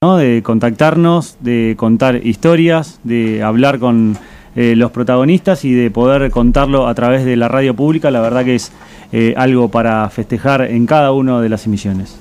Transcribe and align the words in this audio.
de 0.00 0.44
contactarnos, 0.44 1.38
de 1.40 1.74
contar 1.76 2.24
historias, 2.24 3.00
de 3.02 3.42
hablar 3.42 3.80
con 3.80 4.16
eh, 4.54 4.76
los 4.76 4.92
protagonistas 4.92 5.64
y 5.64 5.72
de 5.72 5.90
poder 5.90 6.30
contarlo 6.30 6.86
a 6.86 6.94
través 6.94 7.24
de 7.24 7.34
la 7.34 7.48
radio 7.48 7.74
pública. 7.74 8.12
La 8.12 8.20
verdad 8.20 8.44
que 8.44 8.54
es 8.54 8.70
eh, 9.10 9.34
algo 9.36 9.70
para 9.72 10.08
festejar 10.08 10.62
en 10.62 10.86
cada 10.86 11.10
una 11.10 11.40
de 11.40 11.48
las 11.48 11.66
emisiones. 11.66 12.16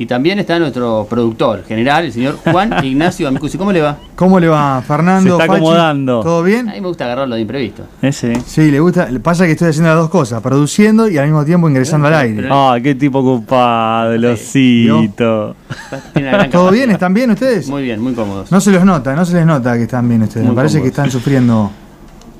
Y 0.00 0.06
también 0.06 0.38
está 0.38 0.58
nuestro 0.58 1.06
productor 1.10 1.62
general, 1.64 2.06
el 2.06 2.12
señor 2.14 2.38
Juan 2.42 2.72
Ignacio 2.86 3.28
Amicusi. 3.28 3.58
¿Cómo 3.58 3.70
le 3.70 3.82
va? 3.82 3.98
¿Cómo 4.16 4.40
le 4.40 4.48
va, 4.48 4.80
Fernando? 4.80 5.36
Se 5.36 5.42
está 5.42 5.52
acomodando. 5.52 6.22
¿Todo 6.22 6.42
bien? 6.42 6.70
A 6.70 6.72
mí 6.72 6.80
me 6.80 6.88
gusta 6.88 7.04
agarrarlo 7.04 7.34
de 7.34 7.42
imprevisto. 7.42 7.82
Ese. 8.00 8.40
Sí, 8.46 8.70
le 8.70 8.80
gusta. 8.80 9.10
Le 9.10 9.20
pasa 9.20 9.44
que 9.44 9.52
estoy 9.52 9.68
haciendo 9.68 9.90
las 9.90 9.98
dos 9.98 10.08
cosas, 10.08 10.40
produciendo 10.40 11.06
y 11.06 11.18
al 11.18 11.26
mismo 11.26 11.44
tiempo 11.44 11.68
ingresando 11.68 12.08
al 12.08 12.14
aire. 12.14 12.48
Ah, 12.50 12.78
qué 12.82 12.94
tipo 12.94 13.18
ocupado, 13.18 14.14
el 14.14 14.24
osito. 14.24 15.54
Tiene 16.14 16.28
una 16.30 16.38
gran 16.38 16.50
¿Todo 16.50 16.70
bien? 16.70 16.90
¿Están 16.90 17.12
bien 17.12 17.32
ustedes? 17.32 17.68
Muy 17.68 17.82
bien, 17.82 18.00
muy 18.00 18.14
cómodos. 18.14 18.50
No 18.50 18.58
se 18.58 18.70
los 18.70 18.82
nota, 18.86 19.14
no 19.14 19.26
se 19.26 19.34
les 19.34 19.44
nota 19.44 19.74
que 19.76 19.82
están 19.82 20.08
bien 20.08 20.22
ustedes. 20.22 20.46
Muy 20.46 20.52
Me 20.52 20.56
parece 20.56 20.78
cómodos. 20.78 20.84
que 20.84 20.88
están 21.02 21.10
sufriendo. 21.10 21.70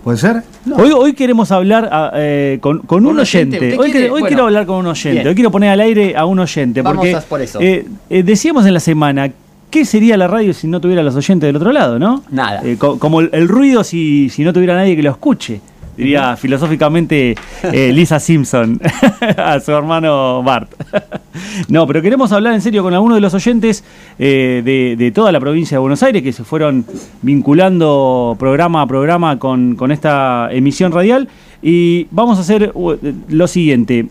¿Puede 0.05 0.17
ser? 0.19 0.43
Hoy, 0.77 0.91
hoy 0.93 1.13
queremos 1.13 1.53
hablar 1.53 1.89
ah, 1.93 2.11
eh, 2.15 2.59
con, 2.63 2.79
con 2.81 3.05
un 3.05 3.13
un 3.13 3.21
oyente? 3.21 3.59
oyente. 3.59 3.77
¿Usted 3.77 3.79
Hoy, 3.81 3.91
quiere? 3.91 4.01
quiero- 4.01 4.15
hoy 4.15 4.21
Bueno. 4.23 4.27
quiero 4.29 4.45
hablar 4.45 4.67
con 4.67 4.77
un 4.77 4.87
oyente. 4.87 5.15
Bien. 5.19 5.29
Hoy 5.29 5.35
quiero 5.35 5.51
poner 5.51 5.71
al 5.71 5.81
aire 5.81 6.17
a 6.17 6.25
un 6.25 6.39
oyente. 6.39 6.81
Vamos 6.83 6.99
porque 7.01 7.15
a 7.17 7.21
por 7.21 7.41
eso. 7.43 7.61
eh, 7.61 7.87
eh, 8.09 8.23
decíamos 8.23 8.65
en 8.65 8.73
la 8.75 8.81
semana, 8.81 9.31
¿qué 9.71 9.85
sería 9.85 10.17
la 10.17 10.27
radio 10.27 10.55
si 10.55 10.67
no 10.69 10.81
tuviera 10.81 11.03
los 11.03 11.15
oyentes 11.17 11.47
del 11.47 11.57
otro 11.57 11.71
lado, 11.73 11.99
no? 11.99 12.25
Nada. 12.31 12.63
Eh, 12.65 12.77
co- 12.79 12.99
como 12.99 13.21
el, 13.21 13.29
el 13.33 13.47
ruido 13.47 13.85
si, 13.85 14.31
si 14.31 14.43
no 14.43 14.53
tuviera 14.55 14.75
nadie 14.75 14.97
que 14.97 15.03
lo 15.03 15.11
escuche. 15.11 15.61
Diría 15.97 16.35
filosóficamente 16.37 17.35
eh, 17.65 17.93
Lisa 17.93 18.19
Simpson 18.19 18.81
a 19.37 19.61
su 19.61 19.71
hermano 19.73 20.43
Bart. 20.43 20.71
no, 21.69 21.87
pero 21.87 22.03
queremos 22.03 22.33
hablar 22.33 22.55
en 22.55 22.61
serio 22.61 22.83
con 22.83 22.95
algunos 22.95 23.17
de 23.17 23.21
los 23.21 23.35
oyentes 23.35 23.85
eh, 24.19 24.97
de, 24.99 25.11
toda 25.13 25.33
la 25.33 25.41
provincia 25.41 25.77
de 25.77 25.81
Buenos 25.81 26.03
Aires 26.03 26.23
que 26.23 26.33
se 26.33 26.45
fueron 26.45 26.85
vinculando 27.23 28.37
programa 28.39 28.83
a 28.83 28.87
programa 28.87 29.39
con, 29.39 29.77
esta 29.91 30.49
emisión 30.53 30.93
radial. 30.93 31.29
Y 31.63 32.07
vamos 32.11 32.39
a 32.39 32.41
hacer 32.41 32.73
uh, 32.75 32.95
lo 33.29 33.47
siguiente. 33.47 34.07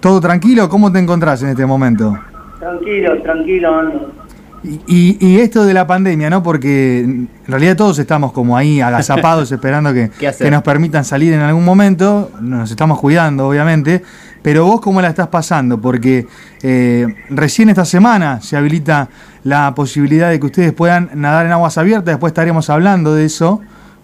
¿Todo 0.00 0.20
tranquilo? 0.20 0.68
¿Cómo 0.68 0.92
te 0.92 0.98
encontrás 0.98 1.42
en 1.42 1.48
este 1.48 1.64
momento? 1.64 2.18
Tranquilo, 2.58 3.22
tranquilo. 3.22 4.23
Y, 4.64 4.80
y- 4.86 5.18
y 5.20 5.40
esto 5.40 5.64
de 5.64 5.74
la 5.74 5.86
pandemia, 5.86 6.30
¿no? 6.30 6.42
Porque 6.42 7.00
en 7.00 7.28
realidad 7.46 7.76
todos 7.76 7.98
estamos 7.98 8.32
como 8.32 8.56
ahí 8.56 8.80
agazapados 8.80 9.52
esperando 9.52 9.92
que, 9.92 10.10
que 10.46 10.50
nos 10.50 10.62
permitan 10.62 11.04
salir 11.04 11.32
en 11.34 11.40
algún 11.40 11.64
momento. 11.64 12.30
Nos 12.40 12.70
estamos 12.70 12.98
cuidando, 12.98 13.46
obviamente. 13.48 14.02
Pero 14.42 14.66
vos, 14.66 14.80
¿cómo 14.80 15.00
la 15.00 15.08
estás 15.08 15.28
pasando? 15.28 15.80
Porque 15.80 16.26
eh, 16.62 17.06
recién 17.30 17.68
esta 17.70 17.84
semana 17.84 18.40
se 18.42 18.56
habilita 18.56 19.08
la 19.42 19.74
posibilidad 19.74 20.30
de 20.30 20.38
que 20.40 20.46
ustedes 20.46 20.72
puedan 20.72 21.10
nadar 21.14 21.46
en 21.46 21.52
aguas 21.52 21.76
abiertas. 21.78 22.06
Después 22.14 22.30
estaremos 22.30 22.68
hablando 22.70 23.14
de 23.14 23.24
eso. 23.26 23.60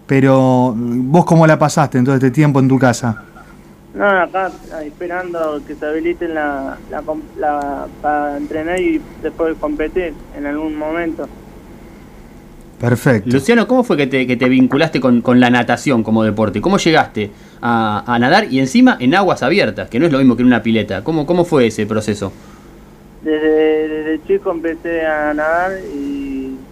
Pero 0.07 0.75
vos, 0.77 1.25
¿cómo 1.25 1.47
la 1.47 1.57
pasaste 1.57 1.97
en 1.97 2.05
todo 2.05 2.15
este 2.15 2.31
tiempo 2.31 2.59
en 2.59 2.67
tu 2.67 2.77
casa? 2.77 3.23
No, 3.93 4.05
acá 4.07 4.51
ah, 4.71 4.83
esperando 4.85 5.63
que 5.65 5.75
se 5.75 5.85
habiliten 5.85 6.33
la, 6.33 6.81
la, 6.89 7.01
com- 7.03 7.29
la- 7.35 7.89
para 8.01 8.37
entrenar 8.37 8.79
y 8.79 9.01
después 9.21 9.57
competir 9.57 10.13
en 10.33 10.45
algún 10.45 10.75
momento. 10.77 11.27
Perfecto. 12.79 13.29
Luciano, 13.29 13.67
¿cómo 13.67 13.83
fue 13.83 13.95
que 13.95 14.07
te, 14.07 14.25
que 14.25 14.37
te 14.37 14.49
vinculaste 14.49 14.99
con, 14.99 15.21
con 15.21 15.39
la 15.39 15.51
natación 15.51 16.03
como 16.03 16.23
deporte? 16.23 16.61
¿Cómo 16.61 16.77
llegaste 16.77 17.35
a, 17.61 18.03
a 18.11 18.19
nadar 18.19 18.51
y 18.51 18.59
encima 18.59 18.97
en 18.99 19.13
aguas 19.13 19.43
abiertas, 19.43 19.87
que 19.89 19.99
no 19.99 20.07
es 20.07 20.11
lo 20.11 20.17
mismo 20.17 20.35
que 20.35 20.41
en 20.41 20.47
una 20.47 20.63
pileta? 20.63 21.03
¿Cómo, 21.03 21.25
cómo 21.27 21.45
fue 21.45 21.67
ese 21.67 21.85
proceso? 21.85 22.33
Desde, 23.21 23.87
desde 23.87 24.23
chico 24.25 24.51
empecé 24.51 25.05
a 25.05 25.33
nadar 25.33 25.73
y 25.93 26.65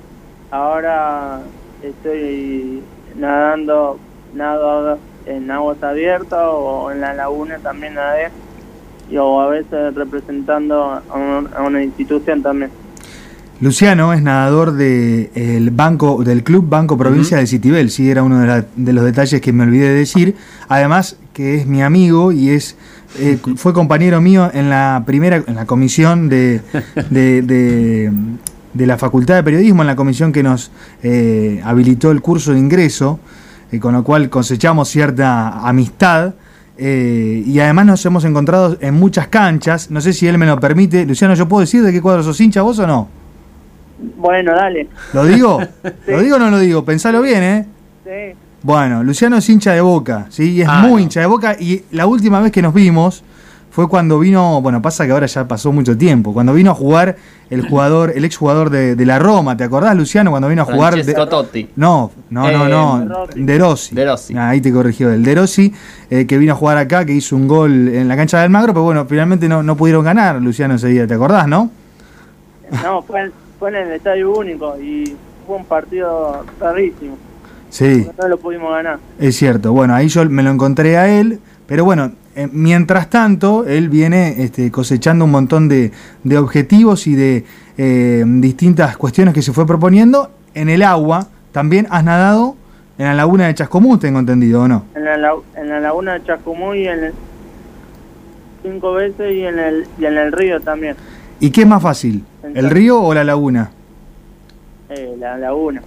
ahora 0.50 1.42
estoy 1.82 2.84
nadando, 3.14 4.00
nado 4.34 5.00
en 5.30 5.50
aguas 5.52 5.82
abiertas 5.84 6.40
o 6.44 6.92
en 6.92 7.02
la 7.02 7.14
laguna 7.14 7.58
también 7.60 7.94
nadé 7.96 8.30
y 9.10 9.18
o 9.18 9.40
a 9.42 9.48
veces 9.48 9.94
representando 9.96 10.84
a 11.10 11.16
una, 11.16 11.50
a 11.58 11.64
una 11.64 11.84
institución 11.84 12.42
también. 12.44 12.72
Luciano 13.62 14.14
es 14.14 14.22
nadador 14.22 14.72
de, 14.74 15.32
el 15.36 15.70
banco, 15.72 16.24
del 16.24 16.44
Club 16.44 16.70
Banco 16.70 16.98
Provincia 16.98 17.38
de 17.38 17.46
Citibel, 17.48 17.90
sí, 17.90 18.10
era 18.10 18.24
uno 18.24 18.40
de, 18.40 18.48
la- 18.48 18.66
de 18.76 18.94
los 18.94 19.04
detalles 19.04 19.42
que 19.42 19.52
me 19.52 19.64
olvidé 19.64 19.90
de 19.90 19.96
decir. 19.96 20.36
Además, 20.70 21.18
que 21.34 21.56
es 21.56 21.66
mi 21.68 21.82
amigo 21.82 22.32
y 22.32 22.52
es 22.52 22.78
eh, 23.20 23.38
fue 23.58 23.74
compañero 23.74 24.22
mío 24.22 24.50
en 24.54 24.70
la 24.70 25.04
primera, 25.06 25.44
en 25.46 25.56
la 25.56 25.66
comisión 25.66 26.30
de, 26.30 26.62
de, 27.10 27.42
de- 27.42 28.12
de 28.74 28.86
la 28.86 28.98
Facultad 28.98 29.36
de 29.36 29.44
Periodismo, 29.44 29.82
en 29.82 29.88
la 29.88 29.96
comisión 29.98 30.32
que 30.32 30.42
nos 30.44 30.72
eh, 31.04 31.60
habilitó 31.66 32.12
el 32.12 32.22
curso 32.22 32.54
de 32.54 32.60
ingreso, 32.60 33.20
eh, 33.72 33.80
con 33.80 33.94
lo 33.94 34.04
cual 34.04 34.30
cosechamos 34.30 34.90
cierta 34.90 35.68
amistad. 35.68 36.34
eh, 36.78 37.44
y 37.46 37.60
además 37.60 37.86
nos 37.88 38.06
hemos 38.06 38.24
encontrado 38.26 38.78
en 38.80 38.94
muchas 38.96 39.28
canchas. 39.28 39.92
No 39.92 40.00
sé 40.02 40.14
si 40.14 40.28
él 40.28 40.38
me 40.38 40.46
lo 40.46 40.60
permite. 40.60 41.06
Luciano, 41.06 41.34
¿yo 41.34 41.48
puedo 41.48 41.62
decir 41.62 41.84
de 41.84 41.92
qué 41.92 42.02
cuadro 42.02 42.24
sos 42.24 42.40
hincha 42.40 42.62
vos 42.62 42.80
o 42.80 42.88
no? 42.88 43.08
Bueno, 44.18 44.54
dale. 44.56 44.88
¿Lo 45.14 45.26
digo? 45.26 45.60
¿Lo 46.08 46.22
digo 46.22 46.38
o 46.38 46.40
no 46.40 46.50
lo 46.50 46.60
digo? 46.60 46.86
Pensalo 46.86 47.22
bien, 47.22 47.44
¿eh? 47.44 47.66
Sí. 48.06 48.36
Bueno, 48.64 49.04
Luciano 49.04 49.38
es 49.38 49.50
hincha 49.50 49.74
de 49.74 49.82
boca, 49.82 50.28
¿sí? 50.30 50.52
Y 50.54 50.62
es 50.62 50.68
Ah, 50.70 50.82
muy 50.82 50.92
no. 50.92 51.00
hincha 51.00 51.20
de 51.20 51.26
boca. 51.26 51.56
Y 51.60 51.84
la 51.92 52.06
última 52.08 52.40
vez 52.40 52.52
que 52.54 52.62
nos 52.62 52.74
vimos 52.74 53.24
fue 53.72 53.88
cuando 53.88 54.18
vino, 54.20 54.62
bueno, 54.62 54.82
pasa 54.82 55.06
que 55.06 55.12
ahora 55.12 55.28
ya 55.28 55.48
pasó 55.48 55.72
mucho 55.72 55.98
tiempo, 55.98 56.34
cuando 56.34 56.54
vino 56.54 56.72
a 56.72 56.74
jugar 56.74 57.16
el 57.50 57.68
jugador, 57.68 58.12
el 58.16 58.26
exjugador 58.26 58.70
de, 58.70 58.96
de 58.96 59.06
la 59.06 59.20
Roma, 59.20 59.56
¿te 59.58 59.64
acordás, 59.64 59.96
Luciano, 59.96 60.32
cuando 60.32 60.48
vino 60.50 60.62
a 60.64 60.66
jugar? 60.66 60.94
de- 60.96 61.04
Francesco 61.04 61.28
Totti. 61.28 61.70
no, 61.76 62.12
no, 62.30 62.52
no, 62.52 62.66
Eh, 62.66 62.70
no, 62.70 63.00
De 63.00 63.08
Rossi. 63.08 63.40
De 63.46 63.58
Rossi. 63.60 63.96
De 63.96 64.06
Rossi. 64.06 64.38
Ah, 64.38 64.50
ahí 64.50 64.62
te 64.62 64.72
corrigió 64.72 65.12
él. 65.12 65.24
De 65.24 65.36
Rossi, 65.36 65.74
eh, 66.10 66.26
que 66.28 66.38
vino 66.38 66.54
a 66.54 66.56
jugar 66.56 66.78
acá, 66.78 67.06
que 67.06 67.14
hizo 67.14 67.36
un 67.36 67.48
gol 67.48 67.88
en 67.90 68.08
la 68.08 68.16
cancha 68.16 68.42
del 68.42 68.50
Magro, 68.50 68.74
pero 68.74 68.84
bueno, 68.84 69.06
finalmente 69.06 69.48
no, 69.48 69.62
no 69.64 69.76
pudieron 69.76 70.04
ganar, 70.04 70.42
Luciano, 70.42 70.76
ese 70.76 70.88
día, 70.90 71.08
¿te 71.08 71.14
acordás, 71.14 71.48
no? 71.48 71.70
No, 72.84 73.02
fue, 73.02 73.32
fue 73.58 73.70
en 73.70 73.76
el 73.76 73.92
Estadio 73.94 74.32
Único 74.32 74.76
y 74.80 75.16
fue 75.48 75.56
un 75.58 75.66
partido 75.66 76.44
rarísimo. 76.60 77.18
Sí. 77.70 78.08
No 78.20 78.28
lo 78.28 78.38
pudimos 78.38 78.72
ganar. 78.72 78.98
Es 79.20 79.36
cierto, 79.38 79.74
bueno, 79.74 79.94
ahí 79.96 80.08
yo 80.08 80.28
me 80.30 80.42
lo 80.44 80.50
encontré 80.52 80.98
a 80.98 81.08
él, 81.20 81.40
pero 81.70 81.86
bueno, 81.86 82.12
eh, 82.36 82.50
mientras 82.52 83.10
tanto, 83.12 83.64
él 83.66 83.88
viene 83.90 84.42
este, 84.44 84.72
cosechando 84.72 85.24
un 85.26 85.32
montón 85.32 85.70
de, 85.70 85.92
de 86.24 86.38
objetivos 86.38 87.06
y 87.08 87.14
de 87.16 87.46
eh, 87.78 88.24
distintas 88.28 88.98
cuestiones 88.98 89.34
que 89.36 89.42
se 89.44 89.54
fue 89.54 89.66
proponiendo. 89.68 90.32
En 90.56 90.68
el 90.68 90.82
agua, 90.82 91.28
también 91.52 91.86
has 91.92 92.04
nadado 92.04 92.56
en 92.98 93.06
la 93.06 93.14
laguna 93.14 93.46
de 93.48 93.54
Chascomús, 93.54 94.00
tengo 94.00 94.18
entendido, 94.20 94.64
¿o 94.64 94.68
no? 94.68 94.84
En 94.96 95.06
la, 95.06 95.16
lau- 95.18 95.44
en 95.56 95.70
la 95.70 95.80
laguna 95.80 96.14
de 96.16 96.24
Chascomú 96.26 96.74
y 96.74 96.88
en 96.88 97.04
el, 97.04 97.14
cinco 98.64 98.94
veces 98.94 99.32
y 99.34 99.44
en 99.46 99.60
el 99.60 99.86
y 100.00 100.06
en 100.06 100.18
el 100.18 100.32
río 100.32 100.60
también, 100.60 100.96
¿Y 101.40 101.52
qué 101.52 101.62
es 101.62 101.68
más 101.68 101.82
fácil, 101.82 102.26
el 102.54 102.70
río 102.70 103.00
o 103.02 103.14
la 103.14 103.24
laguna? 103.24 103.70
eh, 104.90 105.16
la 105.20 105.38
laguna, 105.38 105.82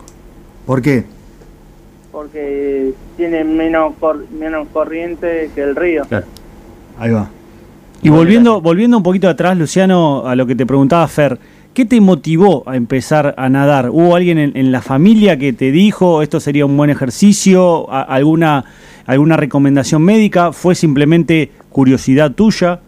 ¿Por 0.65 0.81
qué? 0.81 1.05
Porque 2.13 2.93
tiene 3.17 3.43
menos 3.43 3.95
cor- 3.99 4.27
menos 4.31 4.69
corriente 4.73 5.51
que 5.55 5.63
el 5.63 5.75
río. 5.75 6.05
Claro. 6.09 6.27
Ahí 6.99 7.11
va. 7.11 7.29
Y 8.03 8.11
volviendo, 8.11 8.61
volviendo 8.61 8.97
un 8.99 9.03
poquito 9.03 9.29
atrás, 9.29 9.57
Luciano, 9.57 10.27
a 10.27 10.35
lo 10.37 10.45
que 10.47 10.55
te 10.55 10.67
preguntaba 10.67 11.07
Fer, 11.09 11.39
¿qué 11.73 11.85
te 11.85 12.01
motivó 12.01 12.63
a 12.69 12.77
empezar 12.77 13.35
a 13.39 13.49
nadar? 13.49 13.91
¿Hubo 13.91 14.15
alguien 14.17 14.39
en, 14.39 14.57
en 14.57 14.73
la 14.73 14.83
familia 14.83 15.39
que 15.39 15.53
te 15.53 15.71
dijo 15.71 16.21
esto 16.21 16.39
sería 16.41 16.67
un 16.67 16.77
buen 16.77 16.91
ejercicio? 16.91 17.91
A- 17.91 18.03
¿Alguna, 18.03 18.65
¿Alguna 19.07 19.37
recomendación 19.37 20.03
médica? 20.03 20.53
¿Fue 20.53 20.75
simplemente 20.75 21.51
curiosidad 21.71 22.33
tuya? 22.33 22.81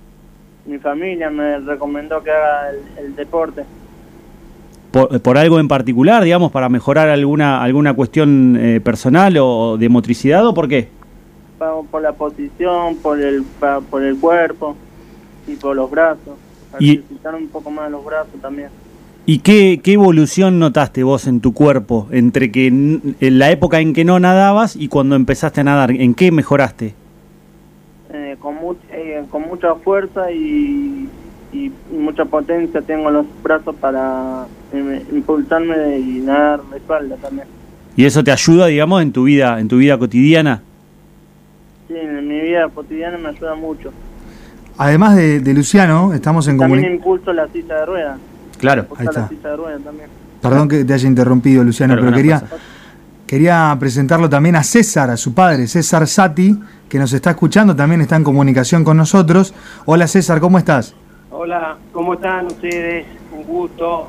Mi 0.66 0.78
familia 0.78 1.30
me 1.30 1.58
recomendó 1.60 2.22
que 2.22 2.30
haga 2.30 2.70
el, 2.70 3.04
el 3.06 3.16
deporte. 3.16 3.62
¿Por, 4.94 5.20
por 5.20 5.36
algo 5.36 5.58
en 5.58 5.66
particular, 5.66 6.22
digamos, 6.22 6.52
para 6.52 6.68
mejorar 6.68 7.08
alguna, 7.08 7.60
alguna 7.60 7.94
cuestión 7.94 8.56
eh, 8.56 8.80
personal 8.80 9.36
o 9.40 9.76
de 9.76 9.88
motricidad 9.88 10.46
o 10.46 10.54
por 10.54 10.68
qué? 10.68 10.86
Pa- 11.58 11.82
por 11.90 12.00
la 12.00 12.12
posición, 12.12 12.94
por 13.02 13.20
el 13.20 13.42
por 13.90 14.04
el 14.04 14.16
cuerpo 14.16 14.76
y 15.48 15.56
por 15.56 15.74
los 15.74 15.90
brazos. 15.90 16.36
Ejercitar 16.78 17.34
un 17.34 17.48
poco 17.48 17.72
más 17.72 17.90
los 17.90 18.04
brazos 18.04 18.40
también. 18.40 18.68
¿Y 19.26 19.38
qué, 19.40 19.80
qué 19.82 19.94
evolución 19.94 20.60
notaste 20.60 21.02
vos 21.02 21.26
en 21.26 21.40
tu 21.40 21.52
cuerpo 21.54 22.06
entre 22.12 22.52
que 22.52 22.68
en 22.68 23.16
la 23.38 23.50
época 23.50 23.80
en 23.80 23.94
que 23.94 24.04
no 24.04 24.20
nadabas 24.20 24.76
y 24.76 24.86
cuando 24.86 25.16
empezaste 25.16 25.62
a 25.62 25.64
nadar? 25.64 25.90
¿En 25.90 26.14
qué 26.14 26.30
mejoraste? 26.30 26.94
Eh, 28.12 28.36
con, 28.38 28.54
mu- 28.56 28.74
eh, 28.92 29.24
con 29.28 29.42
mucha 29.42 29.74
fuerza 29.74 30.30
y, 30.30 31.08
y 31.54 31.72
mucha 31.96 32.24
potencia 32.24 32.82
tengo 32.82 33.10
los 33.10 33.24
brazos 33.42 33.74
para 33.76 34.46
eh, 34.72 35.06
impulsarme 35.12 35.98
y 35.98 36.20
nadar 36.20 36.62
de 36.64 36.76
espalda 36.78 37.16
también. 37.16 37.46
¿Y 37.96 38.04
eso 38.04 38.24
te 38.24 38.32
ayuda, 38.32 38.66
digamos, 38.66 39.00
en 39.02 39.12
tu 39.12 39.24
vida, 39.24 39.60
en 39.60 39.68
tu 39.68 39.76
vida 39.78 39.96
cotidiana? 39.96 40.62
Sí, 41.86 41.94
en 41.96 42.26
mi 42.26 42.40
vida 42.40 42.68
cotidiana 42.74 43.18
me 43.18 43.28
ayuda 43.28 43.54
mucho. 43.54 43.92
Además 44.76 45.14
de, 45.14 45.38
de 45.40 45.54
Luciano, 45.54 46.12
estamos 46.12 46.48
en 46.48 46.58
También 46.58 46.80
comunicación. 46.80 46.94
impulso 46.96 47.32
la 47.32 47.46
silla 47.48 47.74
de 47.76 47.86
ruedas. 47.86 48.18
Claro. 48.58 48.86
Ahí 48.98 49.04
la 49.04 49.10
está. 49.10 49.28
silla 49.28 49.50
de 49.50 49.56
ruedas 49.56 49.82
también. 49.84 50.08
Perdón 50.42 50.68
que 50.68 50.84
te 50.84 50.92
haya 50.92 51.08
interrumpido, 51.08 51.62
Luciano, 51.62 51.94
Claro, 51.94 52.06
pero 52.06 52.16
quería, 52.16 52.42
quería 53.28 53.76
presentarlo 53.78 54.28
también 54.28 54.56
a 54.56 54.64
César, 54.64 55.10
a 55.10 55.16
su 55.16 55.32
padre, 55.32 55.68
César 55.68 56.06
Sati, 56.08 56.58
que 56.88 56.98
nos 56.98 57.12
está 57.12 57.30
escuchando, 57.30 57.74
también 57.76 58.00
está 58.00 58.16
en 58.16 58.24
comunicación 58.24 58.82
con 58.84 58.96
nosotros. 58.96 59.54
Hola 59.86 60.06
César, 60.08 60.40
¿cómo 60.40 60.58
estás? 60.58 60.94
Hola, 61.36 61.78
¿cómo 61.90 62.14
están 62.14 62.46
ustedes? 62.46 63.06
Un 63.32 63.42
gusto 63.42 64.08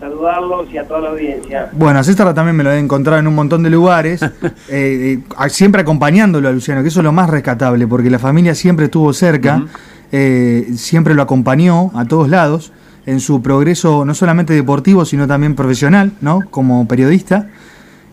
saludarlos 0.00 0.72
y 0.72 0.78
a 0.78 0.88
toda 0.88 1.02
la 1.02 1.10
audiencia. 1.10 1.68
Bueno, 1.72 1.98
a 1.98 2.02
César 2.02 2.32
también 2.32 2.56
me 2.56 2.64
lo 2.64 2.72
he 2.72 2.78
encontrado 2.78 3.18
en 3.20 3.26
un 3.26 3.34
montón 3.34 3.62
de 3.62 3.68
lugares, 3.68 4.22
eh, 4.70 5.18
eh, 5.20 5.48
siempre 5.50 5.82
acompañándolo 5.82 6.48
a 6.48 6.50
Luciano, 6.50 6.80
que 6.80 6.88
eso 6.88 7.00
es 7.00 7.04
lo 7.04 7.12
más 7.12 7.28
rescatable, 7.28 7.86
porque 7.86 8.08
la 8.08 8.18
familia 8.18 8.54
siempre 8.54 8.86
estuvo 8.86 9.12
cerca, 9.12 9.66
eh, 10.12 10.70
siempre 10.74 11.14
lo 11.14 11.20
acompañó 11.20 11.90
a 11.94 12.06
todos 12.06 12.30
lados 12.30 12.72
en 13.04 13.20
su 13.20 13.42
progreso 13.42 14.06
no 14.06 14.14
solamente 14.14 14.54
deportivo, 14.54 15.04
sino 15.04 15.26
también 15.26 15.54
profesional, 15.54 16.12
¿no? 16.22 16.40
Como 16.50 16.88
periodista. 16.88 17.50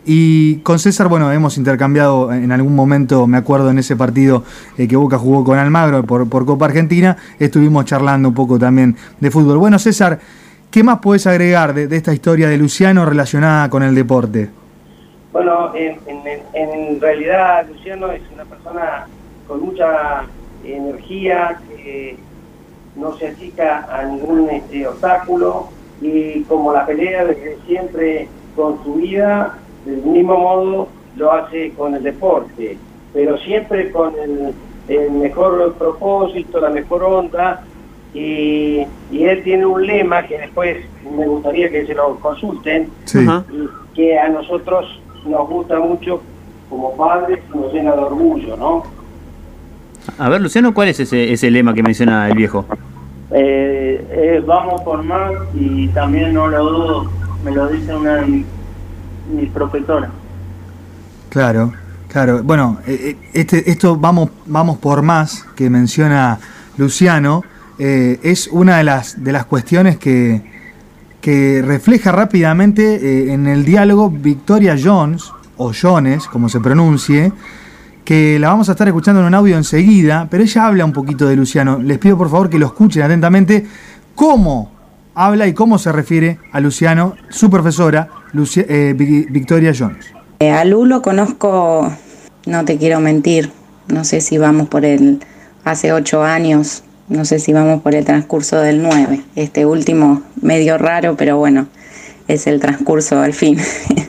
Y 0.04 0.56
con 0.58 0.78
César, 0.78 1.08
bueno, 1.08 1.30
hemos 1.30 1.58
intercambiado 1.58 2.32
en 2.32 2.50
algún 2.52 2.74
momento, 2.74 3.26
me 3.26 3.36
acuerdo 3.36 3.70
en 3.70 3.78
ese 3.78 3.96
partido 3.96 4.44
eh, 4.78 4.88
que 4.88 4.96
Boca 4.96 5.18
jugó 5.18 5.44
con 5.44 5.58
Almagro 5.58 6.02
por, 6.04 6.46
Copa 6.46 6.64
Argentina, 6.64 7.16
estuvimos 7.38 7.84
charlando 7.84 8.28
un 8.30 8.34
poco 8.34 8.58
también 8.58 8.96
de 9.20 9.30
fútbol. 9.30 9.58
Bueno, 9.58 9.78
César, 9.78 10.18
¿qué 10.70 10.82
más 10.82 11.00
puedes 11.00 11.26
agregar 11.26 11.74
de, 11.74 11.94
esta 11.94 12.14
historia 12.14 12.48
de 12.48 12.56
Luciano 12.56 13.04
relacionada 13.04 13.68
con 13.68 13.82
el 13.82 13.94
deporte? 13.94 14.48
Bueno, 15.32 15.74
en, 15.74 15.98
en- 16.06 16.40
en 16.54 17.00
realidad 17.00 17.66
Luciano 17.68 18.10
es 18.10 18.22
una 18.32 18.44
persona 18.44 19.06
con 19.46 19.60
mucha 19.60 20.22
energía, 20.64 21.60
que 21.76 22.16
no 22.96 23.16
se 23.16 23.28
achica 23.28 23.86
a 23.92 24.04
ningún 24.04 24.48
este, 24.50 24.86
obstáculo 24.86 25.68
y 26.00 26.40
como 26.44 26.72
la 26.72 26.86
pelea 26.86 27.24
desde 27.26 27.58
siempre 27.66 28.28
con 28.56 28.82
su 28.82 28.94
vida, 28.94 29.58
del 29.84 30.02
mismo 30.02 30.36
modo 30.38 30.88
lo 31.16 31.32
hace 31.32 31.72
con 31.72 31.94
el 31.94 32.02
deporte, 32.02 32.76
pero 33.12 33.36
siempre 33.38 33.90
con 33.90 34.14
el, 34.18 34.52
el 34.88 35.10
mejor 35.12 35.74
propósito, 35.74 36.60
la 36.60 36.70
mejor 36.70 37.02
onda 37.02 37.62
y, 38.14 38.84
y 39.10 39.24
él 39.24 39.42
tiene 39.42 39.66
un 39.66 39.86
lema 39.86 40.26
que 40.26 40.38
después 40.38 40.78
me 41.16 41.26
gustaría 41.26 41.70
que 41.70 41.86
se 41.86 41.94
lo 41.94 42.16
consulten, 42.16 42.88
Sí. 43.04 43.26
Que 43.94 44.18
a 44.18 44.28
nosotros 44.28 45.00
nos 45.26 45.48
gusta 45.48 45.78
mucho 45.78 46.22
como 46.68 46.96
padres 46.96 47.40
y 47.52 47.58
nos 47.58 47.72
llena 47.72 47.92
de 47.92 48.02
orgullo, 48.02 48.56
¿no? 48.56 48.84
A 50.18 50.28
ver, 50.28 50.40
Luciano, 50.40 50.72
¿cuál 50.72 50.88
es 50.88 51.00
ese, 51.00 51.32
ese 51.32 51.50
lema 51.50 51.74
que 51.74 51.82
menciona 51.82 52.28
el 52.28 52.36
viejo? 52.36 52.64
Eh, 53.32 54.04
eh, 54.10 54.42
vamos 54.46 54.80
por 54.82 55.02
más 55.02 55.32
y 55.54 55.88
también 55.88 56.34
no 56.34 56.48
lo 56.48 56.64
dudo, 56.64 57.10
me 57.44 57.50
lo 57.52 57.68
dice 57.68 57.94
una 57.94 58.16
de 58.16 58.26
mis, 58.26 58.46
mis 59.30 59.50
profesoras. 59.50 60.10
Claro, 61.28 61.72
claro. 62.08 62.42
Bueno, 62.42 62.78
eh, 62.86 63.16
eh, 63.22 63.28
este, 63.32 63.70
esto 63.70 63.96
vamos, 63.96 64.30
vamos 64.46 64.78
por 64.78 65.02
más 65.02 65.46
que 65.54 65.70
menciona 65.70 66.38
Luciano, 66.76 67.44
eh, 67.78 68.18
es 68.22 68.48
una 68.48 68.78
de 68.78 68.84
las, 68.84 69.22
de 69.22 69.32
las 69.32 69.46
cuestiones 69.46 69.96
que, 69.96 70.42
que 71.20 71.62
refleja 71.64 72.12
rápidamente 72.12 73.32
en 73.32 73.46
el 73.46 73.64
diálogo 73.64 74.10
Victoria 74.10 74.76
Jones, 74.82 75.32
o 75.56 75.72
Jones, 75.78 76.26
como 76.26 76.48
se 76.48 76.58
pronuncie, 76.58 77.32
que 78.04 78.38
la 78.38 78.48
vamos 78.48 78.68
a 78.70 78.72
estar 78.72 78.88
escuchando 78.88 79.20
en 79.20 79.26
un 79.28 79.34
audio 79.34 79.56
enseguida, 79.56 80.26
pero 80.30 80.42
ella 80.42 80.66
habla 80.66 80.84
un 80.84 80.92
poquito 80.92 81.28
de 81.28 81.36
Luciano. 81.36 81.78
Les 81.78 81.98
pido 81.98 82.16
por 82.16 82.30
favor 82.30 82.48
que 82.48 82.58
lo 82.58 82.66
escuchen 82.66 83.02
atentamente 83.02 83.66
cómo 84.14 84.72
habla 85.14 85.46
y 85.46 85.52
cómo 85.52 85.78
se 85.78 85.92
refiere 85.92 86.38
a 86.50 86.60
Luciano, 86.60 87.14
su 87.28 87.50
profesora, 87.50 88.08
Lucia- 88.32 88.64
eh, 88.68 88.94
Vi- 88.96 89.26
Victoria 89.30 89.72
Jones. 89.76 90.06
Eh, 90.40 90.50
a 90.50 90.64
Lu 90.64 90.84
lo 90.86 91.02
conozco, 91.02 91.92
no 92.46 92.64
te 92.64 92.78
quiero 92.78 93.00
mentir, 93.00 93.50
no 93.88 94.04
sé 94.04 94.20
si 94.20 94.38
vamos 94.38 94.68
por 94.68 94.84
el, 94.84 95.20
hace 95.64 95.92
ocho 95.92 96.22
años, 96.22 96.82
no 97.08 97.24
sé 97.24 97.38
si 97.40 97.52
vamos 97.52 97.82
por 97.82 97.94
el 97.94 98.04
transcurso 98.04 98.60
del 98.60 98.82
nueve. 98.82 99.22
Este 99.36 99.66
último 99.66 100.22
medio 100.40 100.78
raro, 100.78 101.16
pero 101.16 101.36
bueno, 101.38 101.66
es 102.28 102.46
el 102.46 102.60
transcurso 102.60 103.20
al 103.20 103.34
fin. 103.34 103.58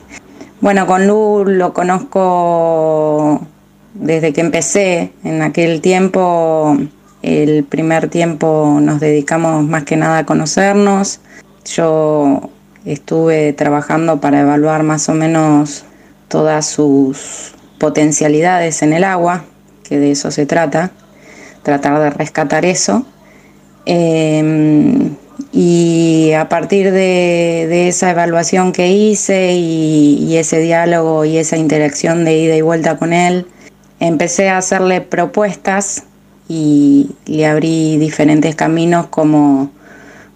bueno, 0.60 0.86
con 0.86 1.06
Lu 1.06 1.44
lo 1.46 1.72
conozco 1.74 3.46
desde 3.94 4.32
que 4.32 4.40
empecé, 4.40 5.12
en 5.24 5.42
aquel 5.42 5.80
tiempo, 5.80 6.76
el 7.22 7.64
primer 7.64 8.08
tiempo 8.08 8.78
nos 8.80 9.00
dedicamos 9.00 9.64
más 9.66 9.84
que 9.84 9.96
nada 9.96 10.18
a 10.18 10.26
conocernos. 10.26 11.20
Yo 11.66 12.50
estuve 12.84 13.52
trabajando 13.52 14.20
para 14.20 14.40
evaluar 14.40 14.82
más 14.82 15.08
o 15.08 15.14
menos 15.14 15.84
todas 16.28 16.66
sus 16.66 17.52
potencialidades 17.78 18.82
en 18.82 18.92
el 18.92 19.04
agua, 19.04 19.44
que 19.84 19.98
de 19.98 20.12
eso 20.12 20.30
se 20.30 20.46
trata, 20.46 20.92
tratar 21.62 22.00
de 22.00 22.10
rescatar 22.10 22.64
eso. 22.64 23.04
Eh, 23.86 25.10
y 25.52 26.32
a 26.32 26.48
partir 26.48 26.92
de, 26.92 27.88
esa 27.88 28.10
evaluación 28.10 28.72
que 28.72 28.92
hice 28.92 29.52
y 29.54 30.36
ese 30.36 30.60
diálogo 30.60 31.24
y 31.24 31.36
esa 31.36 31.56
interacción 31.56 32.24
de 32.24 32.38
ida 32.38 32.56
y 32.56 32.62
vuelta 32.62 32.96
con 32.96 33.12
él, 33.12 33.46
empecé 34.00 34.48
a 34.48 34.58
hacerle 34.58 35.00
propuestas 35.00 36.04
y 36.48 37.10
le 37.26 37.46
abrí 37.46 37.98
diferentes 37.98 38.54
caminos 38.54 39.06
como 39.06 39.70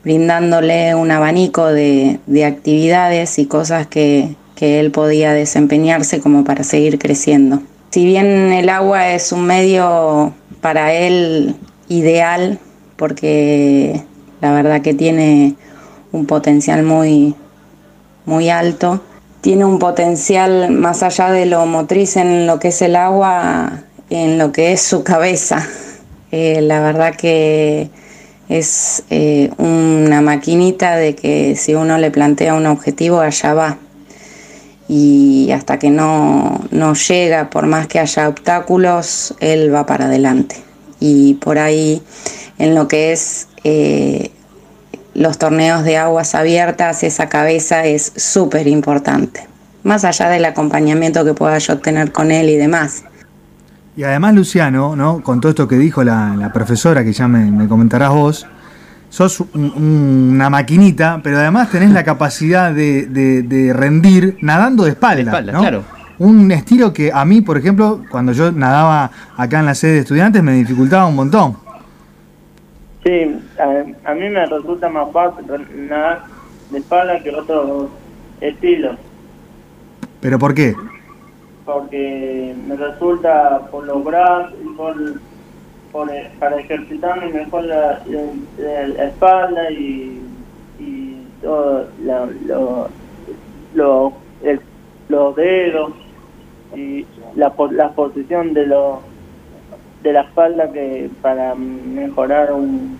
brindándole 0.06 0.94
un 0.94 1.10
abanico 1.10 1.66
de, 1.66 2.20
de 2.28 2.44
actividades 2.44 3.40
y 3.40 3.46
cosas 3.46 3.88
que, 3.88 4.36
que 4.54 4.78
él 4.78 4.92
podía 4.92 5.32
desempeñarse 5.32 6.20
como 6.20 6.44
para 6.44 6.62
seguir 6.62 7.00
creciendo. 7.00 7.60
Si 7.90 8.06
bien 8.06 8.52
el 8.52 8.68
agua 8.68 9.10
es 9.10 9.32
un 9.32 9.44
medio 9.44 10.32
para 10.60 10.92
él 10.92 11.56
ideal, 11.88 12.60
porque 12.94 14.00
la 14.40 14.52
verdad 14.52 14.80
que 14.80 14.94
tiene 14.94 15.56
un 16.12 16.24
potencial 16.26 16.84
muy, 16.84 17.34
muy 18.26 18.48
alto, 18.48 19.02
tiene 19.40 19.64
un 19.64 19.80
potencial 19.80 20.70
más 20.70 21.02
allá 21.02 21.32
de 21.32 21.46
lo 21.46 21.66
motriz 21.66 22.16
en 22.16 22.46
lo 22.46 22.60
que 22.60 22.68
es 22.68 22.80
el 22.80 22.94
agua, 22.94 23.82
en 24.10 24.38
lo 24.38 24.52
que 24.52 24.70
es 24.70 24.82
su 24.82 25.02
cabeza. 25.02 25.66
Eh, 26.30 26.60
la 26.60 26.80
verdad 26.80 27.16
que 27.16 27.90
es 28.48 29.02
eh, 29.10 29.50
una 29.58 30.20
maquinita 30.20 30.96
de 30.96 31.14
que 31.14 31.56
si 31.56 31.74
uno 31.74 31.98
le 31.98 32.10
plantea 32.10 32.54
un 32.54 32.66
objetivo, 32.66 33.20
allá 33.20 33.54
va. 33.54 33.78
Y 34.88 35.50
hasta 35.52 35.78
que 35.78 35.90
no, 35.90 36.64
no 36.70 36.94
llega, 36.94 37.50
por 37.50 37.66
más 37.66 37.88
que 37.88 37.98
haya 37.98 38.28
obstáculos, 38.28 39.34
él 39.40 39.74
va 39.74 39.84
para 39.84 40.06
adelante. 40.06 40.56
Y 41.00 41.34
por 41.34 41.58
ahí, 41.58 42.02
en 42.58 42.74
lo 42.74 42.86
que 42.86 43.12
es 43.12 43.48
eh, 43.64 44.30
los 45.14 45.38
torneos 45.38 45.82
de 45.82 45.96
aguas 45.96 46.34
abiertas, 46.34 47.02
esa 47.02 47.28
cabeza 47.28 47.84
es 47.84 48.12
súper 48.14 48.68
importante. 48.68 49.46
Más 49.82 50.04
allá 50.04 50.28
del 50.28 50.44
acompañamiento 50.44 51.24
que 51.24 51.34
pueda 51.34 51.58
yo 51.58 51.78
tener 51.78 52.12
con 52.12 52.30
él 52.30 52.48
y 52.48 52.56
demás. 52.56 53.04
Y 53.96 54.02
además, 54.04 54.34
Luciano, 54.34 54.94
¿no? 54.94 55.22
con 55.22 55.40
todo 55.40 55.50
esto 55.50 55.66
que 55.66 55.76
dijo 55.76 56.04
la, 56.04 56.34
la 56.36 56.52
profesora, 56.52 57.02
que 57.02 57.12
ya 57.12 57.26
me, 57.28 57.50
me 57.50 57.66
comentarás 57.66 58.10
vos, 58.10 58.46
sos 59.08 59.40
un- 59.54 60.32
una 60.34 60.50
maquinita, 60.50 61.20
pero 61.22 61.38
además 61.38 61.70
tenés 61.70 61.90
la 61.92 62.04
capacidad 62.04 62.72
de, 62.72 63.06
de- 63.06 63.42
de 63.42 63.72
rendir 63.72 64.36
nadando 64.42 64.84
de 64.84 64.90
espalda. 64.90 65.16
De 65.16 65.22
espalda, 65.30 65.52
¿no? 65.52 65.60
claro. 65.60 65.82
Un 66.18 66.50
estilo 66.50 66.92
que 66.92 67.10
a 67.12 67.24
mí, 67.24 67.40
por 67.42 67.56
ejemplo, 67.58 68.02
cuando 68.10 68.32
yo 68.32 68.50
nadaba 68.52 69.10
acá 69.36 69.60
en 69.60 69.66
la 69.66 69.74
sede 69.74 69.92
de 69.92 69.98
estudiantes, 70.00 70.42
me 70.42 70.52
dificultaba 70.54 71.06
un 71.06 71.14
montón. 71.16 71.56
Sí, 73.04 73.38
a, 73.58 74.10
a 74.10 74.14
mí 74.14 74.28
me 74.30 74.44
resulta 74.46 74.88
más 74.88 75.08
fácil 75.12 75.44
nadar 75.88 76.24
de 76.70 76.78
espalda 76.78 77.22
que 77.22 77.30
otros 77.30 77.88
estilos, 78.40 78.96
¿Pero 80.20 80.38
por 80.38 80.54
qué? 80.54 80.74
Porque 81.66 82.54
me 82.66 82.76
resulta 82.76 83.66
por 83.70 83.84
los 83.84 84.02
brazos 84.04 84.54
y 84.64 84.68
por, 84.76 84.94
por 85.92 86.10
para 86.38 86.56
ejercitarme 86.60 87.32
mejor 87.32 87.64
la, 87.64 88.00
la- 88.06 89.04
espalda 89.04 89.70
y, 89.72 90.22
y 90.78 91.22
todo 91.42 91.88
lo- 92.46 92.88
lo- 93.74 94.12
el- 94.42 94.60
los 95.08 95.36
dedos 95.36 95.92
y 96.74 97.04
la, 97.34 97.52
la 97.72 97.90
posición 97.90 98.54
de 98.54 98.66
los 98.66 98.98
de 100.02 100.12
la 100.12 100.20
espalda 100.22 100.70
que 100.72 101.10
para 101.20 101.54
mejorar 101.56 102.52
un, 102.52 102.96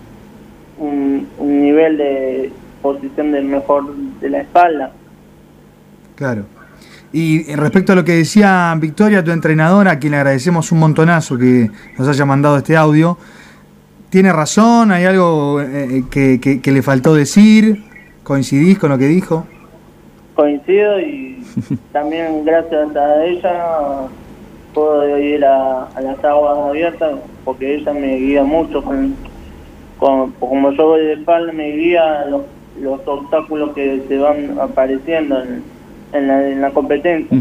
un, 0.77 1.27
un 1.37 1.61
nivel 1.61 1.97
de 1.97 2.51
posición 2.81 3.31
del 3.31 3.45
mejor 3.45 3.95
de 3.95 4.29
la 4.29 4.39
espalda. 4.39 4.91
Claro. 6.15 6.43
Y 7.19 7.55
respecto 7.55 7.93
a 7.93 7.95
lo 7.95 8.03
que 8.03 8.11
decía 8.11 8.77
Victoria, 8.79 9.23
tu 9.23 9.31
entrenadora, 9.31 9.93
a 9.93 9.97
quien 9.97 10.11
le 10.11 10.17
agradecemos 10.17 10.71
un 10.71 10.77
montonazo 10.77 11.35
que 11.35 11.67
nos 11.97 12.07
haya 12.07 12.25
mandado 12.25 12.57
este 12.57 12.77
audio, 12.77 13.17
¿tiene 14.11 14.31
razón? 14.31 14.91
¿Hay 14.91 15.05
algo 15.05 15.59
eh, 15.59 16.03
que, 16.11 16.39
que- 16.39 16.61
que 16.61 16.71
le 16.71 16.83
faltó 16.83 17.15
decir? 17.15 17.83
¿Coincidís 18.21 18.77
con 18.77 18.91
lo 18.91 18.99
que 18.99 19.07
dijo? 19.07 19.47
Coincido 20.35 20.99
y 20.99 21.43
también 21.91 22.45
gracias 22.45 22.95
a 22.95 23.25
ella 23.25 23.53
puedo 24.75 25.17
ir 25.17 25.43
a, 25.43 25.85
a 25.85 26.01
las 26.01 26.23
aguas 26.23 26.55
abiertas 26.69 27.13
porque 27.43 27.77
ella 27.77 27.93
me 27.93 28.15
guía 28.17 28.43
mucho 28.43 28.83
con, 28.83 29.15
con- 29.97 30.33
como 30.33 30.71
yo 30.73 30.85
voy 30.85 31.01
de 31.01 31.13
espalda 31.13 31.51
me 31.51 31.71
guía 31.71 32.25
los, 32.29 32.43
los 32.79 32.99
obstáculos 33.07 33.73
que 33.73 34.03
se 34.07 34.17
van 34.19 34.59
apareciendo 34.61 35.41
en, 35.41 35.63
en 36.13 36.27
la, 36.27 36.47
en 36.47 36.61
la 36.61 36.71
competencia. 36.71 37.37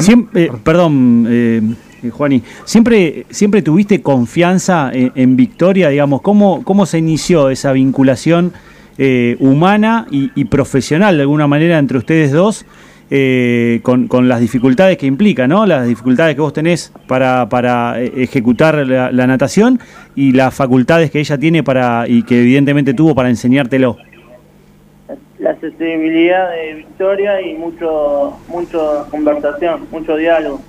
Siempre, 0.00 0.44
eh, 0.44 0.50
perdón, 0.62 1.26
eh, 1.28 1.62
eh, 2.02 2.10
Juani, 2.10 2.42
¿siempre, 2.64 3.24
¿siempre 3.30 3.62
tuviste 3.62 4.02
confianza 4.02 4.90
en, 4.92 5.12
en 5.14 5.36
Victoria? 5.36 5.88
Digamos, 5.88 6.20
¿cómo, 6.20 6.62
¿Cómo 6.64 6.86
se 6.86 6.98
inició 6.98 7.50
esa 7.50 7.72
vinculación 7.72 8.52
eh, 8.98 9.36
humana 9.40 10.06
y, 10.10 10.30
y 10.34 10.44
profesional 10.44 11.16
de 11.16 11.22
alguna 11.22 11.46
manera 11.46 11.78
entre 11.78 11.98
ustedes 11.98 12.32
dos? 12.32 12.66
eh, 13.10 13.80
con, 13.82 14.08
con 14.08 14.28
las 14.28 14.40
dificultades 14.40 14.98
que 14.98 15.06
implica, 15.06 15.46
¿no? 15.46 15.66
Las 15.66 15.86
dificultades 15.86 16.34
que 16.34 16.40
vos 16.40 16.52
tenés 16.52 16.92
para, 17.06 17.48
para 17.48 18.00
ejecutar 18.00 18.86
la, 18.86 19.10
la 19.10 19.26
natación 19.26 19.80
y 20.14 20.32
las 20.32 20.54
facultades 20.54 21.10
que 21.10 21.20
ella 21.20 21.38
tiene 21.38 21.62
para 21.62 22.06
y 22.06 22.22
que 22.22 22.40
evidentemente 22.40 22.94
tuvo 22.94 23.14
para 23.14 23.28
enseñártelo. 23.30 23.96
La 25.38 25.50
accesibilidad 25.50 26.50
de 26.50 26.74
Victoria 26.74 27.40
y 27.40 27.54
mucho 27.54 28.38
mucho 28.48 29.06
conversación, 29.10 29.86
mucho 29.90 30.16
diálogo. 30.16 30.60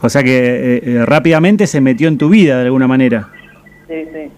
O 0.00 0.08
sea 0.08 0.22
que 0.22 0.36
eh, 0.36 0.80
eh, 0.84 1.06
rápidamente 1.06 1.66
se 1.66 1.80
metió 1.80 2.08
en 2.08 2.18
tu 2.18 2.28
vida 2.28 2.58
de 2.58 2.64
alguna 2.66 2.86
manera. 2.86 3.28
Sí, 3.88 4.04
sí. 4.12 4.30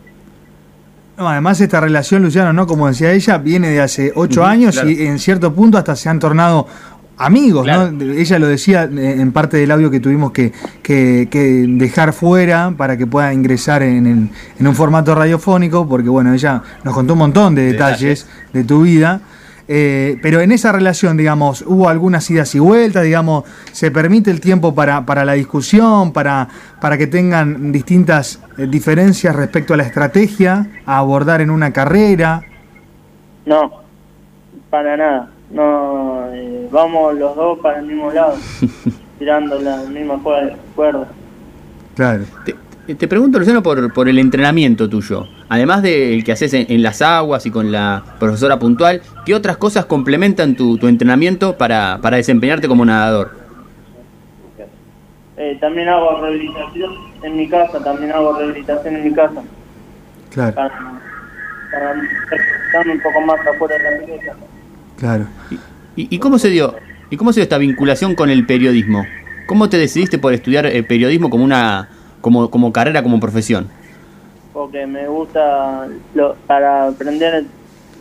No, 1.17 1.29
además 1.29 1.61
esta 1.61 1.81
relación, 1.81 2.23
Luciano, 2.23 2.53
¿no? 2.53 2.69
Como 2.69 2.87
decía 2.87 3.13
ella, 3.13 3.39
viene 3.39 3.71
de 3.71 3.81
hace 3.81 4.13
ocho 4.15 4.45
años 4.45 4.75
claro. 4.77 4.91
y 4.91 5.05
en 5.05 5.19
cierto 5.19 5.53
punto 5.53 5.77
hasta 5.77 5.97
se 5.97 6.09
han 6.09 6.21
tornado 6.21 6.69
amigos, 7.19 7.65
Claro. 7.65 7.91
¿no? 7.93 8.03
Ella 8.13 8.39
lo 8.39 8.47
decía 8.47 8.85
eh, 8.85 9.17
en 9.21 9.33
parte 9.33 9.57
del 9.57 9.71
audio 9.71 9.91
que 9.91 10.01
tuvimos 10.01 10.33
que, 10.33 10.53
que- 10.83 11.29
que 11.31 11.65
dejar 11.69 12.13
fuera 12.13 12.73
para 12.77 12.97
que 12.97 13.07
pueda 13.07 13.33
ingresar 13.35 13.83
en, 13.83 14.07
el- 14.07 14.29
en 14.59 14.67
un 14.67 14.75
formato 14.75 15.15
radiofónico, 15.15 15.89
porque 15.89 16.09
bueno, 16.09 16.33
ella 16.33 16.63
nos 16.85 16.95
contó 16.95 17.15
un 17.15 17.19
montón 17.21 17.55
de 17.55 17.73
detalles 17.73 18.27
de 18.53 18.65
tu 18.65 18.83
vida. 18.83 19.21
Eh, 19.71 20.17
pero 20.23 20.41
en 20.41 20.51
esa 20.51 20.73
relación, 20.73 21.19
digamos, 21.19 21.61
hubo 21.67 21.91
algunas 21.91 22.31
idas 22.31 22.55
y 22.55 22.59
vueltas, 22.59 23.05
digamos, 23.05 23.45
se 23.73 23.91
permite 23.91 24.31
el 24.31 24.41
tiempo 24.41 24.75
para, 24.75 25.05
para 25.05 25.27
la 25.27 25.35
discusión, 25.35 26.11
para, 26.15 26.49
para 26.81 26.97
que 26.97 27.07
tengan 27.07 27.71
distintas 27.71 28.41
eh, 28.57 28.67
diferencias 28.67 29.37
respecto 29.37 29.75
a 29.75 29.77
la 29.77 29.83
estrategia 29.83 30.67
a 30.87 30.97
abordar 30.97 31.43
en 31.43 31.51
una 31.51 31.71
carrera. 31.71 32.41
No, 33.45 33.83
para 34.71 34.97
nada. 34.97 35.31
No, 35.51 36.27
eh, 36.33 36.69
vamos 36.71 37.15
los 37.15 37.35
dos 37.35 37.59
para 37.61 37.79
el 37.79 37.87
mismo 37.87 38.11
lado, 38.13 38.35
tirando 39.19 39.59
la 39.61 39.79
misma 39.85 40.15
cuer- 40.23 40.57
cuerda. 40.77 41.09
Claro. 41.97 42.25
Te, 42.45 42.95
te 42.95 43.09
pregunto, 43.09 43.39
Luciano, 43.39 43.63
por, 43.63 43.93
por 43.93 44.09
el 44.09 44.19
entrenamiento 44.19 44.89
tuyo. 44.89 45.27
Además 45.49 45.83
del 45.83 46.23
que 46.25 46.33
haces 46.33 46.53
en, 46.55 46.67
en 46.71 46.83
las 46.83 47.01
aguas 47.03 47.45
y 47.47 47.51
con 47.51 47.73
la 47.73 48.03
profesora 48.19 48.59
puntual, 48.59 49.01
¿qué 49.25 49.35
otras 49.35 49.57
cosas 49.57 49.87
complementan 49.87 50.55
tu, 50.55 50.77
tu 50.79 50.87
entrenamiento 50.89 51.57
para, 51.57 51.99
para 52.03 52.19
desempeñarte 52.19 52.69
como 52.69 52.85
nadador? 52.85 53.31
Eh, 55.39 55.57
también 55.61 55.89
hago 55.89 56.21
rehabilitación 56.21 56.93
en 57.23 57.37
mi 57.37 57.49
casa, 57.49 57.83
también 57.83 58.13
hago 58.13 58.37
rehabilitación 58.39 58.97
en 58.97 59.05
mi 59.05 59.13
casa, 59.15 59.41
Claro, 60.31 60.55
para, 60.55 61.01
para 61.73 61.93
ejercitarme 61.93 62.93
un 62.95 63.01
poco 63.01 63.21
más 63.23 63.39
afuera 63.47 63.77
de 63.77 63.83
la 64.01 64.05
pileta. 64.07 64.37
Claro. 64.99 65.27
¿Y, 65.97 66.15
y 66.15 66.19
cómo 66.19 66.39
se 66.39 66.49
dio? 66.51 66.75
¿Y 67.11 67.17
cómo 67.17 67.33
se 67.33 67.41
dio 67.41 67.45
esta 67.45 67.59
vinculación 67.59 68.15
con 68.15 68.29
el 68.31 68.45
periodismo? 68.47 69.05
¿Cómo 69.47 69.69
te 69.71 69.79
decidiste 69.79 70.19
por 70.19 70.35
estudiar 70.35 70.67
eh, 70.67 70.83
periodismo 70.83 71.31
como 71.31 71.43
una 71.45 71.89
como, 72.21 72.51
como 72.51 72.73
carrera, 72.73 73.03
como 73.03 73.19
profesión? 73.21 73.69
porque 74.53 74.87
me 74.89 75.07
gusta 75.07 75.87
lo- 76.17 76.35
para 76.49 76.89
aprender 76.89 77.45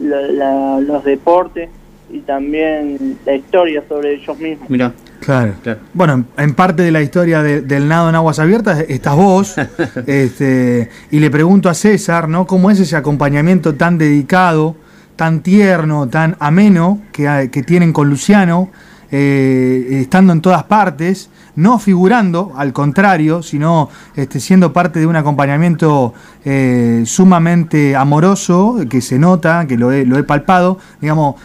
lo- 0.01 0.31
la- 0.31 0.79
los 0.79 1.03
deportes 1.03 1.69
y 2.11 2.19
también 2.21 3.17
la 3.27 3.35
historia 3.35 3.83
sobre 3.87 4.15
ellos 4.15 4.39
mismos. 4.39 4.67
Mira, 4.69 4.91
Claro. 5.19 5.53
Claro. 5.61 5.79
Bueno, 5.93 6.13
en, 6.13 6.25
en 6.37 6.53
parte 6.55 6.81
de 6.83 6.91
la 6.91 7.01
historia 7.01 7.43
de- 7.43 7.61
del 7.61 7.87
nado 7.87 8.09
en 8.09 8.15
aguas 8.15 8.39
abiertas 8.39 8.83
estás 8.87 9.15
vos. 9.15 9.55
este, 10.07 10.89
y 11.11 11.19
le 11.19 11.29
pregunto 11.29 11.69
a 11.69 11.73
César, 11.73 12.27
¿no? 12.27 12.47
¿Cómo 12.47 12.71
es 12.71 12.79
ese 12.79 12.95
acompañamiento 12.95 13.75
tan 13.75 13.97
dedicado, 13.99 14.75
tan 15.17 15.41
tierno, 15.41 16.07
tan 16.07 16.37
ameno 16.39 17.01
que, 17.11 17.49
que 17.51 17.63
tienen 17.63 17.91
con 17.91 18.09
Luciano, 18.09 18.69
eh, 19.11 19.99
estando 20.01 20.31
en 20.33 20.41
todas 20.41 20.63
partes, 20.65 21.29
no 21.55 21.79
figurando, 21.79 22.51
al 22.55 22.71
contrario, 22.71 23.41
sino 23.41 23.89
este, 24.15 24.39
siendo 24.39 24.73
parte 24.73 24.99
de 24.99 25.07
un 25.07 25.15
acompañamiento 25.15 26.13
eh, 26.45 27.03
sumamente 27.05 27.95
amoroso, 27.95 28.77
que 28.89 29.01
se 29.01 29.17
nota, 29.17 29.65
que 29.67 29.77
lo 29.77 29.91
he, 29.91 30.05
lo 30.05 30.17
he 30.17 30.23
palpado, 30.23 30.77
digamos. 31.01 31.35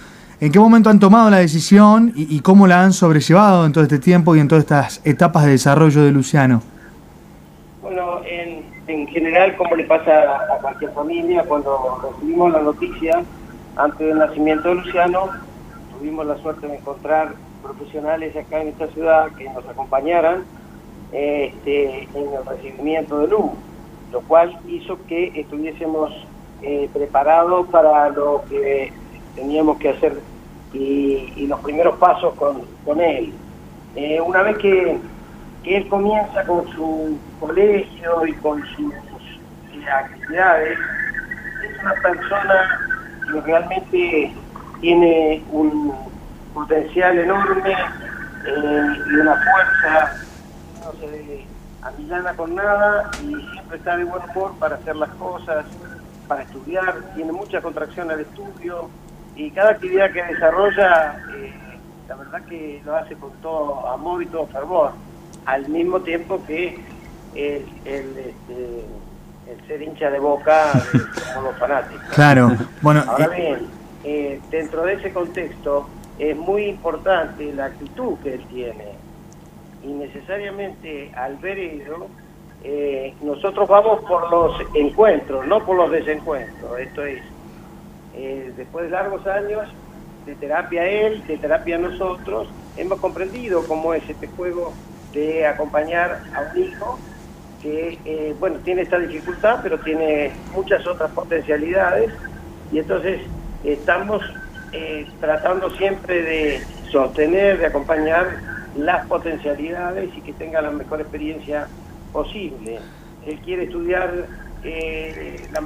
¿En 0.40 0.50
qué 0.50 0.58
momento 0.58 0.90
han 0.90 0.98
tomado 0.98 1.30
la 1.30 1.38
decisión 1.38 2.12
y, 2.16 2.36
y 2.36 2.40
cómo 2.40 2.66
la 2.66 2.82
han 2.82 2.92
sobrellevado 2.92 3.64
en 3.64 3.72
todo 3.72 3.84
este 3.84 4.00
tiempo 4.00 4.34
y 4.34 4.40
en 4.40 4.48
todas 4.48 4.64
estas 4.64 5.00
etapas 5.04 5.44
de 5.44 5.52
desarrollo 5.52 6.02
de 6.02 6.10
Luciano? 6.10 6.62
Bueno, 7.80 8.20
en, 8.24 8.64
en 8.88 9.06
general, 9.06 9.56
como 9.56 9.76
le 9.76 9.84
pasa 9.84 10.10
a 10.52 10.58
cualquier 10.60 10.90
familia, 10.92 11.44
cuando 11.44 12.00
recibimos 12.02 12.52
la 12.52 12.60
noticia 12.60 13.22
antes 13.76 14.06
del 14.06 14.18
nacimiento 14.18 14.68
de 14.68 14.74
Luciano, 14.76 15.30
tuvimos 15.98 16.26
la 16.26 16.36
suerte 16.38 16.66
de 16.66 16.76
encontrar 16.76 17.34
profesionales 17.62 18.36
acá 18.36 18.60
en 18.60 18.68
esta 18.68 18.88
ciudad 18.88 19.30
que 19.32 19.48
nos 19.48 19.66
acompañaran 19.66 20.44
este, 21.12 22.04
en 22.14 22.32
el 22.34 22.44
recibimiento 22.46 23.20
de 23.20 23.28
Lu, 23.28 23.52
lo 24.10 24.20
cual 24.22 24.58
hizo 24.68 24.98
que 25.06 25.32
estuviésemos 25.40 26.12
eh, 26.62 26.88
preparados 26.92 27.66
para 27.68 28.08
lo 28.10 28.42
que 28.48 28.92
teníamos 29.34 29.78
que 29.78 29.90
hacer 29.90 30.20
y, 30.72 31.46
los 31.46 31.60
primeros 31.60 31.96
pasos 31.98 32.34
con, 32.34 32.62
con 32.84 33.00
él. 33.00 33.32
Eh, 33.94 34.20
una 34.20 34.42
vez 34.42 34.56
que, 34.58 34.98
que 35.62 35.76
él 35.76 35.88
comienza 35.88 36.44
con 36.44 36.66
su 36.72 37.18
colegio 37.40 38.26
y 38.26 38.32
con 38.34 38.62
sus 38.68 38.92
actividades, 39.86 40.78
es 41.62 41.82
una 41.82 41.94
persona 41.94 42.91
que 43.32 43.40
realmente 43.40 44.32
tiene 44.80 45.42
un 45.50 45.94
potencial 46.52 47.18
enorme 47.18 47.72
eh, 47.72 48.82
y 49.10 49.14
una 49.14 49.36
fuerza, 49.36 50.14
no 50.84 50.92
se 51.00 51.44
amillana 51.82 52.34
con 52.34 52.54
nada 52.54 53.10
y 53.22 53.34
siempre 53.52 53.78
está 53.78 53.96
de 53.96 54.04
buen 54.04 54.22
humor 54.30 54.52
para 54.58 54.76
hacer 54.76 54.96
las 54.96 55.10
cosas, 55.10 55.64
para 56.28 56.42
estudiar, 56.42 56.94
tiene 57.14 57.32
mucha 57.32 57.60
contracción 57.60 58.10
al 58.10 58.20
estudio 58.20 58.88
y 59.34 59.50
cada 59.50 59.70
actividad 59.70 60.12
que 60.12 60.22
desarrolla, 60.22 61.16
eh, 61.34 61.52
la 62.08 62.16
verdad 62.16 62.42
que 62.42 62.82
lo 62.84 62.96
hace 62.96 63.14
con 63.16 63.30
todo 63.40 63.88
amor 63.88 64.22
y 64.22 64.26
todo 64.26 64.46
fervor, 64.48 64.92
al 65.46 65.68
mismo 65.68 66.00
tiempo 66.00 66.44
que 66.46 66.78
el, 67.34 67.66
el, 67.84 68.18
este, 68.18 68.84
el 69.52 69.66
ser 69.66 69.82
hincha 69.82 70.10
de 70.10 70.18
boca 70.18 70.72
como 71.34 71.48
los 71.48 71.58
fanáticos. 71.58 72.08
Claro, 72.14 72.52
bueno, 72.80 73.04
Ahora 73.06 73.26
eh, 73.36 73.40
bien, 73.40 73.66
eh, 74.04 74.40
dentro 74.50 74.82
de 74.84 74.94
ese 74.94 75.12
contexto 75.12 75.88
es 76.18 76.36
muy 76.36 76.64
importante 76.66 77.52
la 77.52 77.66
actitud 77.66 78.18
que 78.22 78.34
él 78.34 78.44
tiene. 78.48 78.92
Y 79.84 79.88
necesariamente 79.88 81.12
al 81.16 81.36
ver 81.38 81.58
eso, 81.58 82.08
eh, 82.64 83.14
nosotros 83.22 83.68
vamos 83.68 84.00
por 84.04 84.30
los 84.30 84.54
encuentros, 84.74 85.46
no 85.46 85.64
por 85.64 85.76
los 85.76 85.90
desencuentros. 85.90 86.78
Esto 86.78 87.04
es, 87.04 87.22
eh, 88.14 88.52
después 88.56 88.84
de 88.84 88.90
largos 88.90 89.26
años 89.26 89.68
de 90.26 90.36
terapia 90.36 90.86
él, 90.86 91.26
de 91.26 91.38
terapia 91.38 91.78
nosotros, 91.78 92.48
hemos 92.76 93.00
comprendido 93.00 93.66
cómo 93.66 93.94
es 93.94 94.08
este 94.08 94.28
juego 94.28 94.72
de 95.12 95.46
acompañar 95.46 96.22
a 96.34 96.52
un 96.52 96.62
hijo 96.62 96.98
que, 97.62 97.98
eh, 98.04 98.34
bueno, 98.38 98.56
tiene 98.64 98.82
esta 98.82 98.98
dificultad, 98.98 99.60
pero 99.62 99.78
tiene 99.78 100.32
muchas 100.54 100.86
otras 100.86 101.10
potencialidades 101.12 102.12
y 102.72 102.78
entonces 102.78 103.20
estamos 103.64 104.22
eh, 104.72 105.06
tratando 105.20 105.70
siempre 105.70 106.22
de 106.22 106.62
sostener, 106.90 107.58
de 107.58 107.66
acompañar 107.66 108.26
las 108.76 109.06
potencialidades 109.06 110.10
y 110.16 110.20
que 110.22 110.32
tenga 110.32 110.60
la 110.60 110.70
mejor 110.70 111.00
experiencia 111.00 111.68
posible. 112.12 112.78
Él 113.26 113.38
quiere 113.44 113.64
estudiar 113.64 114.12
eh, 114.64 115.46
la, 115.52 115.62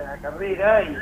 la 0.00 0.16
carrera 0.18 0.82
y, 0.82 0.96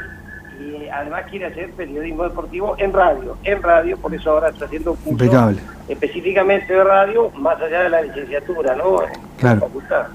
y 0.61 0.89
además 0.89 1.23
quiere 1.31 1.47
hacer 1.47 1.71
periodismo 1.73 2.25
deportivo 2.25 2.75
en 2.79 2.93
radio, 2.93 3.37
en 3.45 3.63
radio, 3.63 3.97
por 3.97 4.15
eso 4.15 4.31
ahora 4.31 4.49
está 4.49 4.65
haciendo 4.65 4.91
un 4.93 4.97
curso 4.99 5.25
Impecable. 5.25 5.61
específicamente 5.89 6.73
de 6.73 6.85
radio, 6.85 7.31
más 7.39 7.61
allá 7.61 7.83
de 7.83 7.89
la 7.91 8.03
licenciatura, 8.03 8.75
¿no? 8.77 9.03
En 9.03 9.09
Claro. 9.39 9.61
la 9.61 9.67
facultad. 9.67 10.07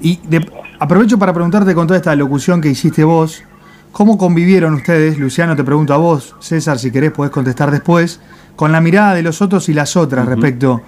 y 0.00 0.18
de- 0.26 0.50
aprovecho 0.80 1.18
para 1.18 1.32
preguntarte 1.32 1.74
con 1.74 1.86
toda 1.86 1.98
esta 1.98 2.16
locución 2.16 2.60
que 2.60 2.68
hiciste 2.68 3.04
vos, 3.04 3.44
¿cómo 3.92 4.18
convivieron 4.18 4.74
ustedes? 4.74 5.16
Luciano, 5.18 5.54
te 5.54 5.62
pregunto 5.62 5.94
a 5.94 5.96
vos, 5.98 6.34
César, 6.40 6.78
si 6.78 6.90
querés 6.90 7.12
podés 7.12 7.30
contestar 7.30 7.70
después, 7.70 8.20
con 8.56 8.72
la 8.72 8.80
mirada 8.80 9.14
de 9.14 9.22
los 9.22 9.40
otros 9.42 9.68
y 9.68 9.74
las 9.74 9.96
otras 9.96 10.26
respecto 10.26 10.80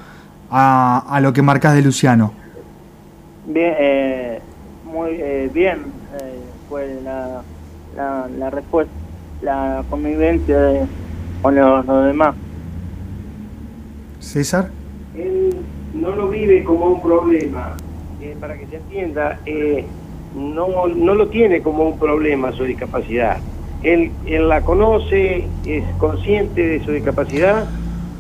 a, 0.50 1.04
a 1.08 1.20
lo 1.20 1.32
que 1.32 1.42
marcás 1.42 1.74
de 1.74 1.82
Luciano. 1.82 2.32
Bien, 3.46 3.74
eh, 3.78 4.40
muy 4.84 5.10
eh, 5.12 5.50
bien 5.52 5.78
eh, 6.20 6.38
fue 6.68 6.98
la, 7.04 7.42
la, 7.96 8.28
la 8.38 8.50
respuesta, 8.50 8.92
la 9.42 9.84
convivencia 9.88 10.58
de- 10.58 10.86
con 11.42 11.54
los, 11.54 11.84
los 11.86 12.06
demás. 12.06 12.34
César. 14.20 14.70
él 15.16 15.50
no 15.94 16.10
lo 16.10 16.28
vive 16.28 16.64
como 16.64 16.86
un 16.86 17.02
problema. 17.02 17.76
Eh, 18.20 18.34
para 18.40 18.56
que 18.56 18.66
se 18.66 18.76
entienda, 18.76 19.38
eh, 19.44 19.84
no, 20.34 20.86
no 20.88 21.14
lo 21.14 21.28
tiene 21.28 21.60
como 21.60 21.84
un 21.84 21.98
problema 21.98 22.52
su 22.52 22.64
discapacidad. 22.64 23.38
Él, 23.82 24.10
él 24.26 24.48
la 24.48 24.62
conoce, 24.62 25.44
es 25.66 25.84
consciente 25.98 26.62
de 26.66 26.84
su 26.84 26.92
discapacidad, 26.92 27.66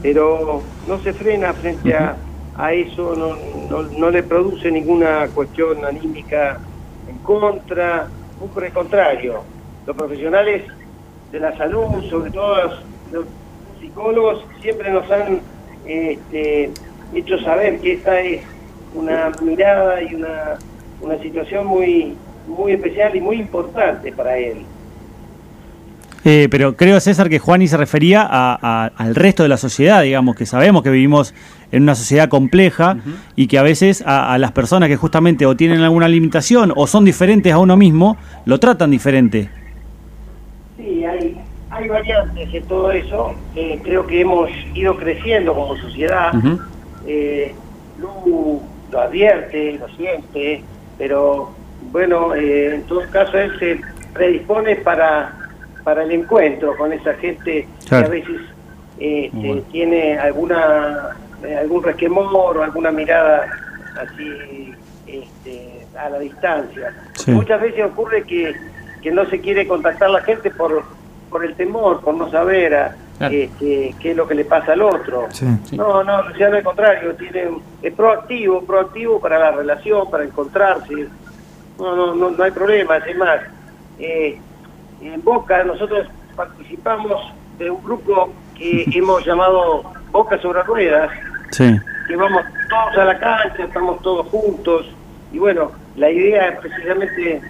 pero 0.02 0.62
no 0.86 0.98
se 1.00 1.14
frena 1.14 1.54
frente 1.54 1.94
a, 1.94 2.16
a 2.56 2.72
eso, 2.74 3.14
no, 3.16 3.34
no, 3.70 3.88
no 3.98 4.10
le 4.10 4.22
produce 4.22 4.70
ninguna 4.70 5.26
cuestión 5.34 5.82
anímica 5.84 6.58
en 7.08 7.16
contra, 7.18 8.06
por 8.52 8.62
el 8.64 8.72
contrario. 8.72 9.40
Los 9.86 9.96
profesionales 9.96 10.62
de 11.32 11.40
la 11.40 11.56
salud, 11.56 12.02
sobre 12.10 12.30
todo 12.30 12.56
los, 12.56 12.72
los 13.12 13.24
psicólogos, 13.80 14.44
siempre 14.62 14.90
nos 14.90 15.10
han 15.10 15.40
este, 15.86 16.70
hecho 17.14 17.38
saber 17.40 17.80
que 17.80 17.94
esta 17.94 18.20
es 18.20 18.42
una 18.94 19.30
mirada 19.42 20.02
y 20.02 20.14
una, 20.14 20.54
una 21.02 21.18
situación 21.18 21.66
muy, 21.66 22.14
muy 22.46 22.72
especial 22.72 23.14
y 23.16 23.20
muy 23.20 23.36
importante 23.36 24.12
para 24.12 24.36
él. 24.38 24.58
Eh, 26.26 26.48
pero 26.50 26.74
creo, 26.74 26.98
César, 27.00 27.28
que 27.28 27.38
Juani 27.38 27.68
se 27.68 27.76
refería 27.76 28.22
a- 28.22 28.58
a- 28.62 28.86
al 28.96 29.14
resto 29.14 29.42
de 29.42 29.50
la 29.50 29.58
sociedad, 29.58 30.00
digamos, 30.02 30.34
que 30.36 30.46
sabemos 30.46 30.82
que 30.82 30.88
vivimos 30.88 31.34
en 31.70 31.82
una 31.82 31.94
sociedad 31.94 32.30
compleja 32.30 32.96
y 33.36 33.46
que 33.46 33.58
a 33.58 33.62
veces 33.62 34.02
a, 34.06 34.32
a 34.32 34.38
las 34.38 34.52
personas 34.52 34.88
que 34.88 34.96
justamente 34.96 35.44
o 35.44 35.54
tienen 35.54 35.80
alguna 35.82 36.08
limitación 36.08 36.72
o 36.74 36.86
son 36.86 37.04
diferentes 37.04 37.52
a 37.52 37.58
uno 37.58 37.76
mismo, 37.76 38.16
lo 38.46 38.58
tratan 38.58 38.90
diferente. 38.90 39.50
Hay, 41.84 41.90
variantes 41.90 42.54
en 42.54 42.64
todo 42.64 42.90
eso. 42.92 43.34
Eh, 43.54 43.78
creo 43.82 44.06
que 44.06 44.22
hemos 44.22 44.48
ido 44.74 44.96
creciendo 44.96 45.54
como 45.54 45.76
sociedad. 45.76 46.32
Eh, 47.06 47.54
Lu 47.98 48.62
lo 48.90 49.00
advierte, 49.00 49.78
lo 49.78 49.88
siente, 49.90 50.62
pero 50.96 51.50
bueno, 51.92 52.34
eh, 52.34 52.76
en 52.76 52.82
todo 52.84 53.02
caso 53.10 53.36
él 53.38 53.52
se 53.58 53.80
predispone 54.14 54.76
para, 54.76 55.36
para 55.82 56.04
el 56.04 56.12
encuentro 56.12 56.74
con 56.76 56.92
esa 56.92 57.12
gente 57.14 57.68
Claro. 57.86 58.10
que 58.10 58.16
a 58.16 58.20
veces 58.20 58.40
este, 58.98 59.30
Bueno. 59.36 59.62
tiene 59.70 60.18
alguna 60.18 61.10
algún 61.60 61.82
resquemor 61.82 62.56
o 62.56 62.62
alguna 62.62 62.90
mirada 62.90 63.44
así 64.00 64.72
este, 65.06 65.86
a 65.98 66.08
la 66.08 66.18
distancia. 66.18 66.94
Sí. 67.12 67.30
Muchas 67.32 67.60
veces 67.60 67.84
ocurre 67.84 68.22
que, 68.22 68.54
que 69.02 69.10
no 69.10 69.26
se 69.26 69.38
quiere 69.40 69.66
contactar 69.68 70.08
la 70.08 70.22
gente 70.22 70.50
por, 70.50 70.82
por 71.34 71.44
el 71.44 71.56
temor, 71.56 72.00
por 72.00 72.14
no 72.14 72.30
saber 72.30 72.72
a- 72.76 72.94
Claro. 73.18 73.34
este, 73.34 73.92
qué 74.00 74.12
es 74.12 74.16
lo 74.16 74.28
que 74.28 74.36
le 74.36 74.44
pasa 74.44 74.72
al 74.74 74.82
otro. 74.82 75.26
Sí. 75.32 75.44
Sí. 75.64 75.76
No, 75.76 76.04
no, 76.04 76.22
Luciano, 76.28 76.54
al 76.56 76.62
contrario, 76.62 77.12
tiene, 77.16 77.48
un- 77.48 77.62
es 77.82 77.92
proactivo, 77.92 78.62
proactivo 78.64 79.18
para 79.18 79.40
la 79.40 79.50
relación, 79.50 80.08
para 80.12 80.22
encontrarse. 80.22 81.08
No, 81.76 81.96
no, 81.96 82.14
no, 82.14 82.30
no 82.30 82.44
hay 82.44 82.52
problema, 82.52 82.98
es 82.98 83.16
más. 83.16 83.40
eh, 83.98 84.38
en 85.02 85.22
Boca 85.24 85.62
nosotros 85.64 86.06
participamos 86.36 87.32
de 87.58 87.68
un 87.70 87.82
grupo 87.82 88.32
que 88.56 88.84
hemos 88.94 89.26
llamado 89.26 89.82
Boca 90.12 90.38
sobre 90.40 90.62
Ruedas, 90.62 91.10
Sí. 91.50 91.76
que 92.06 92.14
vamos 92.16 92.42
todos 92.70 92.96
a 92.98 93.04
la 93.06 93.18
cancha, 93.18 93.64
estamos 93.64 94.00
todos 94.02 94.26
juntos, 94.28 94.86
y 95.32 95.38
bueno, 95.40 95.72
la 95.96 96.10
idea 96.10 96.46
es 96.50 96.58
precisamente 96.60 97.40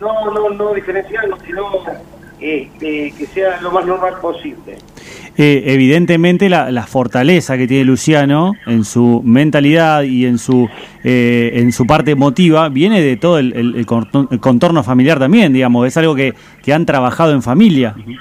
no, 0.00 0.30
no, 0.30 0.48
no 0.50 0.72
diferenciarnos, 0.74 1.38
sino 1.46 1.62
este, 2.40 3.12
que 3.16 3.26
sea 3.26 3.60
lo 3.60 3.70
más 3.70 3.84
normal 3.86 4.14
posible. 4.20 4.76
Eh, 5.36 5.62
evidentemente 5.66 6.48
la, 6.48 6.70
la 6.70 6.86
fortaleza 6.86 7.56
que 7.56 7.66
tiene 7.68 7.84
Luciano 7.84 8.52
en 8.66 8.84
su 8.84 9.22
mentalidad 9.24 10.02
y 10.02 10.26
en 10.26 10.38
su 10.38 10.68
eh, 11.04 11.52
en 11.54 11.72
su 11.72 11.86
parte 11.86 12.10
emotiva 12.10 12.68
viene 12.68 13.00
de 13.00 13.16
todo 13.16 13.38
el, 13.38 13.52
el- 13.54 13.74
el 13.76 13.86
contor- 13.86 14.28
el 14.30 14.40
contorno 14.40 14.82
familiar 14.82 15.18
también, 15.18 15.52
digamos, 15.52 15.86
es 15.86 15.96
algo 15.96 16.14
que, 16.14 16.34
que 16.62 16.72
han 16.74 16.84
trabajado 16.84 17.32
en 17.32 17.42
familia. 17.42 17.94
Sí, 18.04 18.16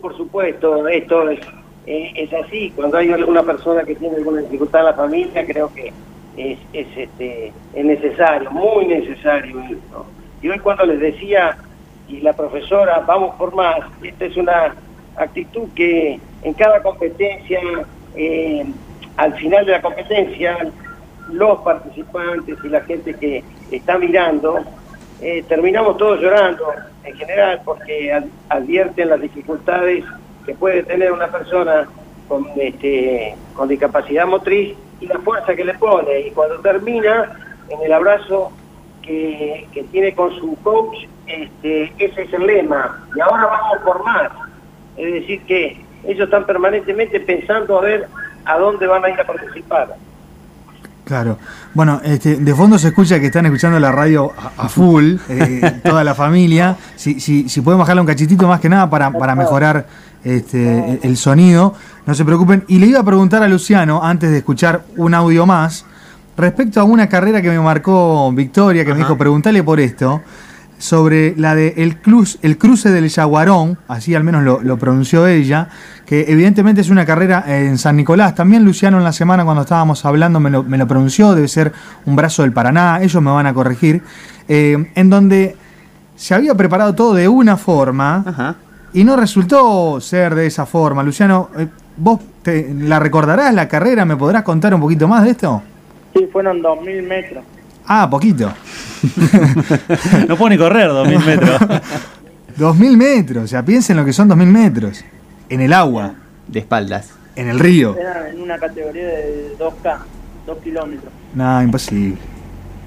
por 0.00 0.16
supuesto, 0.16 0.86
esto 0.88 1.28
es, 1.30 1.40
eh, 1.86 2.12
es 2.14 2.32
así. 2.32 2.72
Cuando 2.76 2.98
hay 2.98 3.10
alguna 3.10 3.42
persona 3.42 3.82
que 3.82 3.94
tiene 3.96 4.16
alguna 4.16 4.42
dificultad 4.42 4.80
en 4.80 4.86
la 4.86 4.94
familia, 4.94 5.46
creo 5.46 5.72
que 5.74 5.92
es, 6.36 6.58
es, 6.72 6.86
este, 6.96 7.52
es 7.74 7.84
necesario, 7.84 8.50
muy 8.50 8.86
necesario 8.86 9.60
esto. 9.62 10.06
Y 10.42 10.48
hoy 10.48 10.58
cuando 10.60 10.86
les 10.86 11.00
decía, 11.00 11.56
y 12.10 12.20
la 12.20 12.32
profesora, 12.32 13.02
vamos 13.06 13.34
por 13.36 13.54
más, 13.54 13.78
esta 14.02 14.24
es 14.24 14.36
una 14.36 14.74
actitud 15.16 15.68
que 15.74 16.18
en 16.42 16.54
cada 16.54 16.82
competencia, 16.82 17.60
eh, 18.16 18.64
al 19.16 19.34
final 19.34 19.64
de 19.66 19.72
la 19.72 19.80
competencia, 19.82 20.56
los 21.30 21.60
participantes 21.60 22.58
y 22.64 22.68
la 22.68 22.80
gente 22.82 23.14
que 23.14 23.44
está 23.70 23.98
mirando, 23.98 24.58
eh, 25.20 25.44
terminamos 25.48 25.96
todos 25.98 26.20
llorando 26.20 26.64
en 27.04 27.14
general 27.16 27.60
porque 27.64 28.12
ad- 28.12 28.24
advierten 28.48 29.10
las 29.10 29.20
dificultades 29.20 30.04
que 30.46 30.54
puede 30.54 30.82
tener 30.82 31.12
una 31.12 31.28
persona 31.28 31.86
con, 32.26 32.46
este, 32.56 33.34
con 33.54 33.68
discapacidad 33.68 34.26
motriz 34.26 34.74
y 35.00 35.06
la 35.06 35.18
fuerza 35.18 35.54
que 35.54 35.64
le 35.64 35.74
pone. 35.74 36.20
Y 36.20 36.30
cuando 36.30 36.58
termina, 36.60 37.30
en 37.68 37.82
el 37.82 37.92
abrazo 37.92 38.50
que, 39.02 39.66
que 39.72 39.84
tiene 39.84 40.14
con 40.14 40.34
su 40.38 40.56
coach, 40.62 40.96
este, 41.26 41.92
ese 41.98 42.22
es 42.22 42.32
el 42.32 42.46
lema. 42.46 43.06
Y 43.16 43.20
ahora 43.20 43.46
vamos 43.46 43.78
por 43.84 44.04
más. 44.04 44.30
Es 44.96 45.12
decir, 45.12 45.40
que 45.42 45.84
ellos 46.04 46.24
están 46.24 46.44
permanentemente 46.46 47.20
pensando 47.20 47.78
a 47.78 47.82
ver 47.82 48.08
a 48.44 48.58
dónde 48.58 48.86
van 48.86 49.04
a 49.04 49.10
ir 49.10 49.20
a 49.20 49.24
participar. 49.24 49.96
Claro. 51.04 51.38
Bueno, 51.74 52.00
este, 52.04 52.36
de 52.36 52.54
fondo 52.54 52.78
se 52.78 52.88
escucha 52.88 53.18
que 53.18 53.26
están 53.26 53.46
escuchando 53.46 53.80
la 53.80 53.90
radio 53.90 54.32
a, 54.36 54.64
a 54.64 54.68
full, 54.68 55.16
eh, 55.28 55.80
toda 55.84 56.04
la 56.04 56.14
familia. 56.14 56.76
Si, 56.94 57.18
si, 57.20 57.48
si 57.48 57.60
pueden 57.62 57.80
bajarle 57.80 58.00
un 58.00 58.06
cachitito 58.06 58.46
más 58.46 58.60
que 58.60 58.68
nada 58.68 58.88
para, 58.88 59.10
para 59.10 59.34
mejorar 59.34 59.86
este, 60.22 61.00
el 61.02 61.16
sonido, 61.16 61.74
no 62.06 62.14
se 62.14 62.24
preocupen. 62.24 62.64
Y 62.68 62.78
le 62.78 62.86
iba 62.86 63.00
a 63.00 63.04
preguntar 63.04 63.42
a 63.42 63.48
Luciano, 63.48 64.04
antes 64.04 64.30
de 64.30 64.38
escuchar 64.38 64.82
un 64.96 65.14
audio 65.14 65.46
más, 65.46 65.84
respecto 66.36 66.80
a 66.80 66.84
una 66.84 67.08
carrera 67.08 67.42
que 67.42 67.50
me 67.50 67.60
marcó 67.60 68.32
Victoria, 68.32 68.84
que 68.84 68.92
me 68.92 68.98
dijo, 68.98 69.16
preguntale 69.16 69.62
por 69.62 69.80
esto, 69.80 70.22
sobre 70.80 71.34
la 71.36 71.54
de 71.54 71.74
el, 71.76 71.98
cruz, 71.98 72.38
el 72.40 72.56
cruce 72.56 72.90
del 72.90 73.08
Yaguarón, 73.08 73.78
así 73.86 74.14
al 74.14 74.24
menos 74.24 74.42
lo, 74.42 74.62
lo 74.62 74.78
pronunció 74.78 75.26
ella, 75.26 75.68
que 76.06 76.24
evidentemente 76.28 76.80
es 76.80 76.88
una 76.88 77.04
carrera 77.04 77.44
en 77.46 77.76
San 77.76 77.96
Nicolás. 77.96 78.34
También 78.34 78.64
Luciano 78.64 78.96
en 78.96 79.04
la 79.04 79.12
semana 79.12 79.44
cuando 79.44 79.62
estábamos 79.62 80.04
hablando 80.06 80.40
me 80.40 80.48
lo, 80.48 80.62
me 80.62 80.78
lo 80.78 80.88
pronunció, 80.88 81.34
debe 81.34 81.48
ser 81.48 81.72
un 82.06 82.16
brazo 82.16 82.42
del 82.42 82.52
Paraná, 82.52 83.00
ellos 83.02 83.22
me 83.22 83.30
van 83.30 83.46
a 83.46 83.52
corregir, 83.52 84.02
eh, 84.48 84.90
en 84.94 85.10
donde 85.10 85.54
se 86.16 86.34
había 86.34 86.54
preparado 86.54 86.94
todo 86.94 87.14
de 87.14 87.28
una 87.28 87.56
forma 87.56 88.24
Ajá. 88.26 88.56
y 88.94 89.04
no 89.04 89.16
resultó 89.16 90.00
ser 90.00 90.34
de 90.34 90.46
esa 90.46 90.64
forma. 90.64 91.02
Luciano, 91.02 91.50
eh, 91.58 91.68
vos 91.98 92.20
te, 92.42 92.74
la 92.74 92.98
recordarás 92.98 93.52
la 93.54 93.68
carrera, 93.68 94.06
¿me 94.06 94.16
podrás 94.16 94.42
contar 94.42 94.74
un 94.74 94.80
poquito 94.80 95.06
más 95.06 95.24
de 95.24 95.30
esto? 95.30 95.62
Sí, 96.14 96.28
fueron 96.32 96.62
2.000 96.62 97.02
metros. 97.06 97.44
Ah, 97.86 98.08
poquito. 98.08 98.52
No 100.28 100.36
puede 100.36 100.56
ni 100.56 100.58
correr 100.58 100.88
2000 100.88 101.18
metros. 101.24 101.60
2000 102.56 102.96
metros, 102.96 103.44
o 103.44 103.46
sea, 103.46 103.64
piensen 103.64 103.96
lo 103.96 104.04
que 104.04 104.12
son 104.12 104.28
2000 104.28 104.48
metros. 104.48 105.04
En 105.48 105.60
el 105.60 105.72
agua, 105.72 106.14
De 106.46 106.58
espaldas. 106.60 107.10
en 107.34 107.48
el 107.48 107.58
río. 107.58 107.96
Eran 107.96 108.26
en 108.26 108.42
una 108.42 108.58
categoría 108.58 109.06
de 109.06 109.56
2K, 109.58 109.98
2 110.46 110.58
kilómetros. 110.58 111.12
No, 111.34 111.62
imposible. 111.62 112.16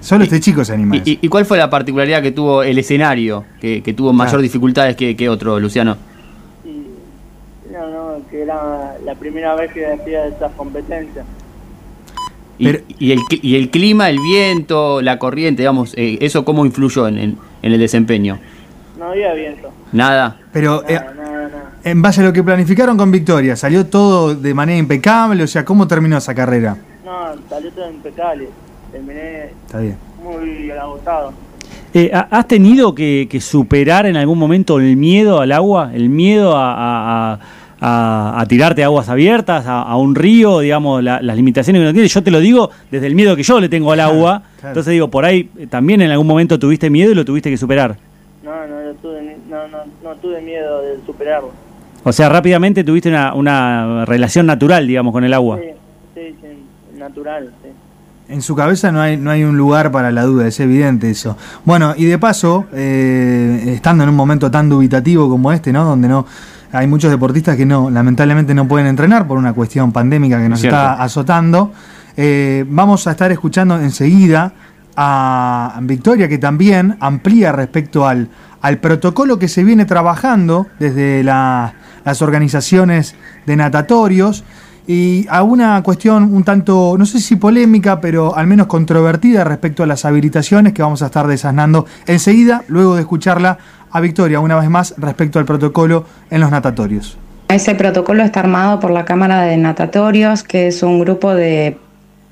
Solo 0.01 0.25
este 0.25 0.39
chico 0.39 0.63
se 0.63 0.73
anima. 0.73 0.97
¿Y, 1.03 1.27
cuál 1.29 1.45
fue 1.45 1.57
la 1.57 1.69
particularidad 1.69 2.21
que 2.21 2.31
tuvo 2.31 2.61
el 2.61 2.77
escenario, 2.77 3.45
que, 3.59 3.81
que 3.81 3.93
tuvo 3.93 4.11
mayor 4.13 4.41
dificultades 4.41 4.95
que, 4.95 5.15
que 5.15 5.29
otro, 5.29 5.59
Luciano? 5.59 5.97
No, 7.71 7.89
no, 7.89 8.21
que 8.29 8.43
era 8.43 8.95
la 9.03 9.15
primera 9.15 9.55
vez 9.55 9.71
que 9.71 9.85
hacía 9.87 10.27
esas 10.27 10.51
competencias. 10.53 11.25
Y, 12.59 12.65
Pero- 12.65 12.79
y 12.99 13.11
el, 13.11 13.19
y 13.41 13.55
el 13.55 13.69
clima, 13.69 14.09
el 14.09 14.19
viento, 14.19 15.01
la 15.01 15.17
corriente, 15.19 15.63
digamos, 15.63 15.93
eh, 15.97 16.17
¿eso 16.21 16.45
cómo 16.45 16.65
influyó 16.65 17.07
en, 17.07 17.17
en- 17.17 17.37
en 17.61 17.71
el 17.73 17.79
desempeño? 17.79 18.37
No 18.97 19.05
había 19.05 19.33
viento. 19.33 19.69
Nada. 19.91 20.37
Pero 20.53 20.83
eh, 20.87 20.93
Nada, 20.95 21.13
nada, 21.15 21.41
nada. 21.49 21.71
en 21.83 22.01
base 22.01 22.21
a 22.21 22.23
lo 22.25 22.31
que 22.33 22.43
planificaron 22.43 22.95
con 22.97 23.11
Victoria, 23.11 23.55
¿salió 23.55 23.85
todo 23.87 24.35
de 24.35 24.53
manera 24.53 24.77
impecable? 24.77 25.43
O 25.43 25.47
sea, 25.47 25.65
¿cómo 25.65 25.87
terminó 25.87 26.17
esa 26.17 26.33
carrera? 26.35 26.77
No, 27.03 27.11
salió 27.49 27.71
todo 27.71 27.89
impecable. 27.89 28.49
Terminé 28.91 29.45
Está 29.65 29.79
bien. 29.79 29.97
muy 30.23 30.69
agotado. 30.71 31.33
Eh, 31.93 32.11
¿ha- 32.13 32.27
¿Has 32.31 32.47
tenido 32.47 32.93
que, 32.95 33.27
que 33.29 33.41
superar 33.41 34.05
en 34.05 34.15
algún 34.15 34.37
momento 34.37 34.79
el 34.79 34.95
miedo 34.95 35.41
al 35.41 35.51
agua? 35.51 35.91
¿El 35.93 36.09
miedo 36.09 36.55
a, 36.55 36.71
a- 36.73 37.33
a- 37.33 37.39
a- 37.85 38.39
a 38.39 38.45
tirarte 38.45 38.81
a 38.81 38.85
aguas 38.85 39.09
abiertas, 39.09 39.65
a, 39.67 39.81
a 39.81 39.97
un 39.97 40.15
río, 40.15 40.59
digamos, 40.61 41.03
la- 41.03 41.21
las 41.21 41.35
limitaciones 41.35 41.79
que 41.81 41.83
uno 41.83 41.91
tiene? 41.93 42.07
Yo 42.07 42.23
te 42.23 42.31
lo 42.31 42.39
digo 42.39 42.69
desde 42.89 43.07
el 43.07 43.15
miedo 43.15 43.35
que 43.35 43.43
yo 43.43 43.59
le 43.59 43.67
tengo 43.67 43.91
al 43.91 43.99
agua. 43.99 44.41
claro. 44.59 44.69
Entonces 44.69 44.91
digo, 44.91 45.09
por 45.09 45.25
ahí 45.25 45.49
eh, 45.57 45.67
también 45.67 46.01
en 46.01 46.09
algún 46.11 46.27
momento 46.27 46.57
tuviste 46.57 46.89
miedo 46.89 47.11
y 47.11 47.15
lo 47.15 47.25
tuviste 47.25 47.49
que 47.49 47.57
superar. 47.57 47.97
No, 48.43 48.51
no, 48.51 48.83
no 48.83 48.93
tuve, 49.01 49.37
no, 49.49 49.67
no, 49.67 49.77
no 50.03 50.15
tuve 50.15 50.41
miedo 50.41 50.81
de 50.81 50.97
superarlo. 51.05 51.51
O 52.05 52.11
sea, 52.13 52.29
rápidamente 52.29 52.83
tuviste 52.85 53.09
una, 53.09 53.33
una 53.33 54.05
relación 54.05 54.45
natural, 54.45 54.87
digamos, 54.87 55.11
con 55.11 55.23
el 55.25 55.33
agua. 55.33 55.57
Sí, 55.61 55.69
sí, 56.15 56.35
sí, 56.41 56.97
natural, 56.99 57.51
sí. 57.61 57.69
En 58.29 58.41
su 58.41 58.55
cabeza 58.55 58.91
no 58.93 59.01
hay, 59.01 59.17
no 59.17 59.29
hay 59.31 59.43
un 59.43 59.57
lugar 59.57 59.91
para 59.91 60.09
la 60.11 60.23
duda, 60.23 60.47
es 60.47 60.57
evidente 60.61 61.09
eso. 61.09 61.37
Bueno, 61.65 61.93
y 61.97 62.05
de 62.05 62.17
paso, 62.17 62.65
eh, 62.73 63.63
estando 63.75 64.03
en 64.05 64.09
un 64.09 64.15
momento 64.15 64.49
tan 64.49 64.69
dubitativo 64.69 65.27
como 65.29 65.51
este, 65.51 65.73
¿no? 65.73 65.83
Donde 65.83 66.07
no 66.07 66.25
hay 66.73 66.87
muchos 66.87 67.09
deportistas 67.11 67.55
que 67.55 67.65
no, 67.65 67.89
lamentablemente 67.89 68.53
no 68.53 68.67
pueden 68.67 68.87
entrenar 68.87 69.27
por 69.27 69.37
una 69.37 69.53
cuestión 69.53 69.91
pandémica 69.91 70.41
que 70.41 70.49
nos 70.49 70.59
Cierto. 70.59 70.75
está 70.77 71.01
azotando. 71.03 71.71
eh, 72.17 72.65
vamos 72.67 73.07
a 73.07 73.11
estar 73.11 73.31
escuchando 73.31 73.79
enseguida 73.79 74.53
a 74.95 75.79
Victoria, 75.81 76.27
que 76.27 76.37
también 76.37 76.97
amplía 76.99 77.51
respecto 77.51 78.07
al, 78.07 78.29
al 78.61 78.77
protocolo 78.77 79.39
que 79.39 79.47
se 79.47 79.63
viene 79.63 79.85
trabajando 79.85 80.67
desde 80.79 81.23
la- 81.23 81.73
las 82.05 82.21
organizaciones 82.21 83.15
de 83.45 83.55
natatorios 83.55 84.43
y 84.85 85.25
a 85.29 85.41
una 85.43 85.81
cuestión 85.81 86.33
un 86.35 86.43
tanto, 86.43 86.95
no 86.97 87.05
sé 87.05 87.21
si 87.21 87.37
polémica, 87.37 88.01
pero 88.01 88.35
al 88.35 88.45
menos 88.47 88.67
controvertida 88.67 89.45
respecto 89.45 89.81
a 89.83 89.85
las 89.85 90.03
habilitaciones 90.03 90.73
que 90.73 90.81
vamos 90.81 91.01
a 91.01 91.05
estar 91.05 91.25
desasnando 91.27 91.85
enseguida, 92.05 92.63
luego 92.67 92.95
de 92.95 93.01
escucharla 93.01 93.57
a 93.93 94.01
Victoria 94.01 94.39
una 94.39 94.59
vez 94.59 94.69
más 94.69 94.95
respecto 94.97 95.39
al 95.39 95.45
protocolo 95.45 96.05
en 96.31 96.41
los 96.41 96.51
natatorios. 96.51 97.17
Ese 97.47 97.75
protocolo 97.75 98.23
está 98.23 98.39
armado 98.39 98.79
por 98.79 98.89
la 98.89 99.05
Cámara 99.05 99.43
de 99.43 99.55
Natatorios, 99.57 100.43
que 100.43 100.67
es 100.67 100.81
un 100.81 100.99
grupo 100.99 101.35
de 101.35 101.77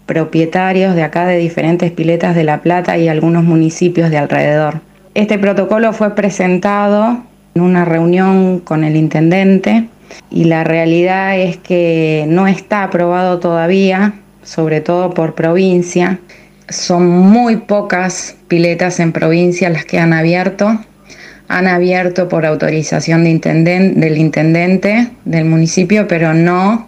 propietarios 0.08 0.96
de 0.96 1.04
acá 1.04 1.28
de 1.28 1.38
diferentes 1.38 1.92
piletas 1.92 2.36
de 2.36 2.44
La 2.44 2.62
Plata 2.62 2.98
y 2.98 3.08
algunos 3.08 3.44
municipios 3.44 4.10
de 4.10 4.18
alrededor. 4.18 4.82
Este 5.14 5.38
protocolo 5.38 5.94
fue 5.94 6.16
presentado 6.16 7.22
en 7.54 7.62
una 7.62 7.86
reunión 7.86 8.60
con 8.60 8.84
el 8.84 8.96
intendente 8.96 9.88
y 10.32 10.46
la 10.46 10.64
realidad 10.64 11.38
es 11.38 11.58
que 11.58 12.26
no 12.28 12.48
está 12.48 12.84
aprobado 12.84 13.40
todavía, 13.40 14.16
sobre 14.44 14.82
todo 14.82 15.14
por 15.14 15.36
provincia. 15.36 16.20
Son 16.70 17.08
muy 17.08 17.58
pocas 17.58 18.36
piletas 18.48 19.00
en 19.00 19.12
provincia 19.12 19.70
las 19.70 19.86
que 19.86 20.00
han 20.00 20.14
abierto 20.14 20.80
han 21.52 21.68
abierto 21.68 22.30
por 22.30 22.46
autorización 22.46 23.26
de 23.26 23.40
del 23.96 24.18
intendente 24.18 25.10
del 25.26 25.46
municipio, 25.46 26.08
pero 26.08 26.34
no 26.34 26.88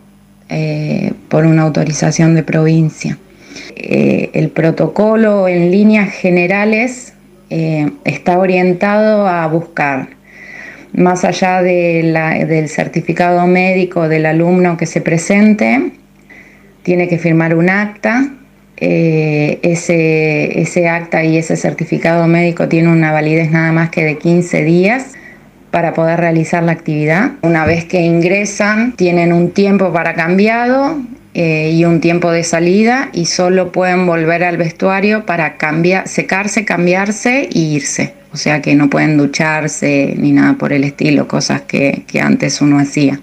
eh, 0.49 1.11
por 1.27 1.45
una 1.45 1.63
autorización 1.63 2.33
de 2.33 2.43
provincia. 2.43 3.17
Eh, 3.75 4.29
el 4.33 4.49
protocolo 4.49 5.49
en 5.49 5.69
líneas 5.69 6.11
generales 6.11 7.13
eh, 7.49 7.91
está 8.05 8.37
orientado 8.39 9.27
a 9.27 9.45
buscar, 9.47 10.09
más 10.93 11.25
allá 11.25 11.61
del 11.61 12.69
certificado 12.69 13.45
médico 13.47 14.07
del 14.07 14.25
alumno 14.25 14.77
que 14.77 14.85
se 14.85 15.01
presente, 15.01 15.91
tiene 16.83 17.09
que 17.09 17.17
firmar 17.17 17.55
un 17.55 17.69
acta. 17.69 18.31
Eh, 18.77 19.59
ese, 19.61 20.61
ese 20.61 20.87
acta 20.87 21.23
y 21.23 21.37
ese 21.37 21.55
certificado 21.55 22.27
médico 22.27 22.67
tiene 22.67 22.89
una 22.89 23.11
validez 23.11 23.51
nada 23.51 23.71
más 23.71 23.89
que 23.89 24.03
de 24.03 24.17
15 24.17 24.63
días 24.63 25.13
para 25.71 25.93
poder 25.93 26.19
realizar 26.19 26.63
la 26.63 26.73
actividad. 26.73 27.31
Una 27.41 27.65
vez 27.65 27.85
que 27.85 28.01
ingresan, 28.01 28.91
tienen 28.91 29.33
un 29.33 29.51
tiempo 29.51 29.91
para 29.91 30.13
cambiado 30.13 30.99
eh, 31.33 31.71
y 31.73 31.83
un 31.85 31.99
tiempo 31.99 32.31
de 32.31 32.43
salida 32.43 33.09
y 33.11 33.25
solo 33.25 33.71
pueden 33.71 34.05
volver 34.05 34.43
al 34.43 34.57
vestuario 34.57 35.25
para 35.25 35.57
secarse, 36.05 36.63
cambiarse 36.63 37.49
e 37.51 37.59
irse. 37.59 38.13
O 38.33 38.37
sea 38.37 38.61
que 38.61 38.75
no 38.75 38.89
pueden 38.89 39.17
ducharse 39.17 40.13
ni 40.17 40.31
nada 40.31 40.53
por 40.53 40.73
el 40.73 40.83
estilo, 40.83 41.27
cosas 41.27 41.61
que, 41.61 42.03
que 42.07 42.21
antes 42.21 42.61
uno 42.61 42.77
hacía. 42.79 43.19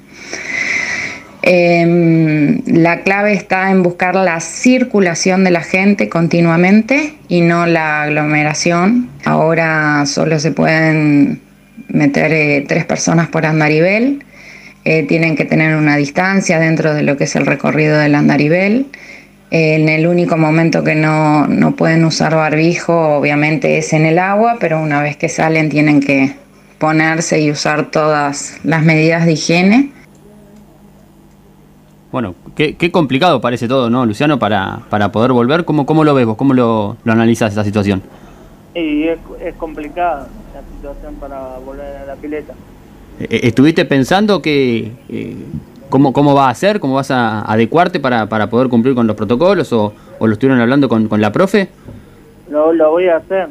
Eh, 1.43 2.61
la 2.67 3.01
clave 3.01 3.33
está 3.33 3.71
en 3.71 3.83
buscar 3.83 4.15
la 4.15 4.41
circulación 4.41 5.43
de 5.45 5.51
la 5.51 5.63
gente 5.63 6.09
continuamente 6.09 7.15
y 7.29 7.41
no 7.41 7.67
la 7.67 8.03
aglomeración. 8.03 9.09
Ahora 9.25 10.05
solo 10.07 10.39
se 10.39 10.53
pueden 10.53 11.41
meter 11.89 12.33
eh, 12.33 12.65
tres 12.69 12.85
personas 12.85 13.29
por 13.29 13.47
andarivel. 13.47 14.23
Eh, 14.85 15.05
tienen 15.07 15.37
que 15.37 15.45
tener 15.45 15.77
una 15.77 15.97
distancia 15.97 16.59
dentro 16.59 16.95
de 16.95 17.03
lo 17.03 17.17
que 17.17 17.25
es 17.25 17.37
el 17.37 17.47
recorrido 17.47 17.99
del 17.99 18.15
andarivel. 18.15 18.87
En 19.51 19.89
el 19.89 20.07
único 20.07 20.37
momento 20.37 20.85
que 20.85 20.95
no, 20.95 21.47
no 21.47 21.75
pueden 21.75 22.05
usar 22.05 22.37
barbijo, 22.37 23.17
obviamente, 23.17 23.79
es 23.79 23.93
en 23.93 24.07
el 24.07 24.19
agua, 24.19 24.59
pero 24.61 24.81
una 24.81 25.03
vez 25.03 25.17
que 25.17 25.29
salen 25.29 25.69
tienen 25.69 26.01
que 26.01 26.35
ponerse 26.79 27.41
y 27.41 27.51
usar 27.51 27.91
todas 27.91 28.59
las 28.63 28.83
medidas 28.83 29.27
de 29.27 29.33
higiene. 29.33 29.91
Bueno, 32.13 32.35
qué, 32.57 32.77
qué 32.77 32.91
complicado 32.91 33.41
parece 33.41 33.69
todo, 33.69 33.89
¿no, 33.89 34.05
Luciano, 34.05 34.39
para, 34.39 34.81
para 34.91 35.13
poder 35.13 35.33
volver? 35.33 35.65
¿Cómo, 35.65 35.87
¿Cómo 35.87 36.03
lo 36.03 36.13
ves 36.15 36.27
vos? 36.27 36.37
¿Cómo 36.37 36.55
lo, 36.55 36.97
lo 37.05 37.13
analizas 37.13 37.53
esa 37.53 37.63
situación? 37.63 38.03
Y 38.75 39.05
es, 39.05 39.19
es 39.41 39.55
complicada 39.55 40.29
la 40.55 40.77
situación 40.77 41.15
para 41.17 41.59
volver 41.65 41.97
a 41.97 42.07
la 42.07 42.15
pileta. 42.17 42.55
Eh, 43.21 43.41
¿Estuviste 43.45 43.85
pensando 43.85 44.43
que 44.43 44.93
eh, 45.09 45.37
cómo, 45.89 46.13
cómo 46.13 46.35
va 46.35 46.49
a 46.49 46.55
ser, 46.55 46.81
cómo 46.81 46.95
vas 46.95 47.13
a 47.13 47.43
adecuarte 47.43 48.01
para, 48.01 48.27
para 48.29 48.51
poder 48.51 48.69
cumplir 48.69 48.95
con 48.95 49.07
los 49.07 49.15
protocolos 49.15 49.73
o, 49.73 49.93
o 50.19 50.27
lo 50.27 50.33
estuvieron 50.33 50.61
hablando 50.61 50.89
con, 50.89 51.07
con 51.07 51.21
la 51.21 51.31
profe? 51.31 51.69
Lo, 52.51 52.73
lo 52.73 52.91
voy 52.91 53.07
a 53.07 53.19
hacer. 53.19 53.49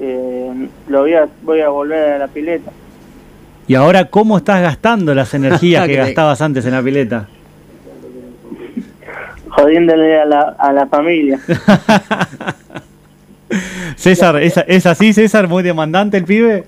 Eh, 0.00 0.68
lo 0.88 1.00
voy 1.00 1.14
a, 1.14 1.28
voy 1.42 1.60
a 1.60 1.68
volver 1.68 2.12
a 2.12 2.18
la 2.18 2.28
pileta. 2.28 2.70
Y 3.68 3.74
ahora, 3.74 4.06
¿cómo 4.06 4.38
estás 4.38 4.62
gastando 4.62 5.14
las 5.14 5.34
energías 5.34 5.86
que 5.86 5.92
Que 5.92 5.98
gastabas 5.98 6.40
antes 6.40 6.64
en 6.64 6.72
la 6.72 6.82
pileta? 6.82 7.28
Jodiéndole 9.56 10.20
a 10.20 10.24
la, 10.24 10.40
a 10.58 10.72
la 10.72 10.86
familia. 10.86 11.38
César, 13.96 14.36
¿es, 14.42 14.56
¿es 14.66 14.86
así, 14.86 15.12
César? 15.12 15.48
¿Muy 15.48 15.62
demandante 15.62 16.16
el 16.16 16.24
pibe? 16.24 16.64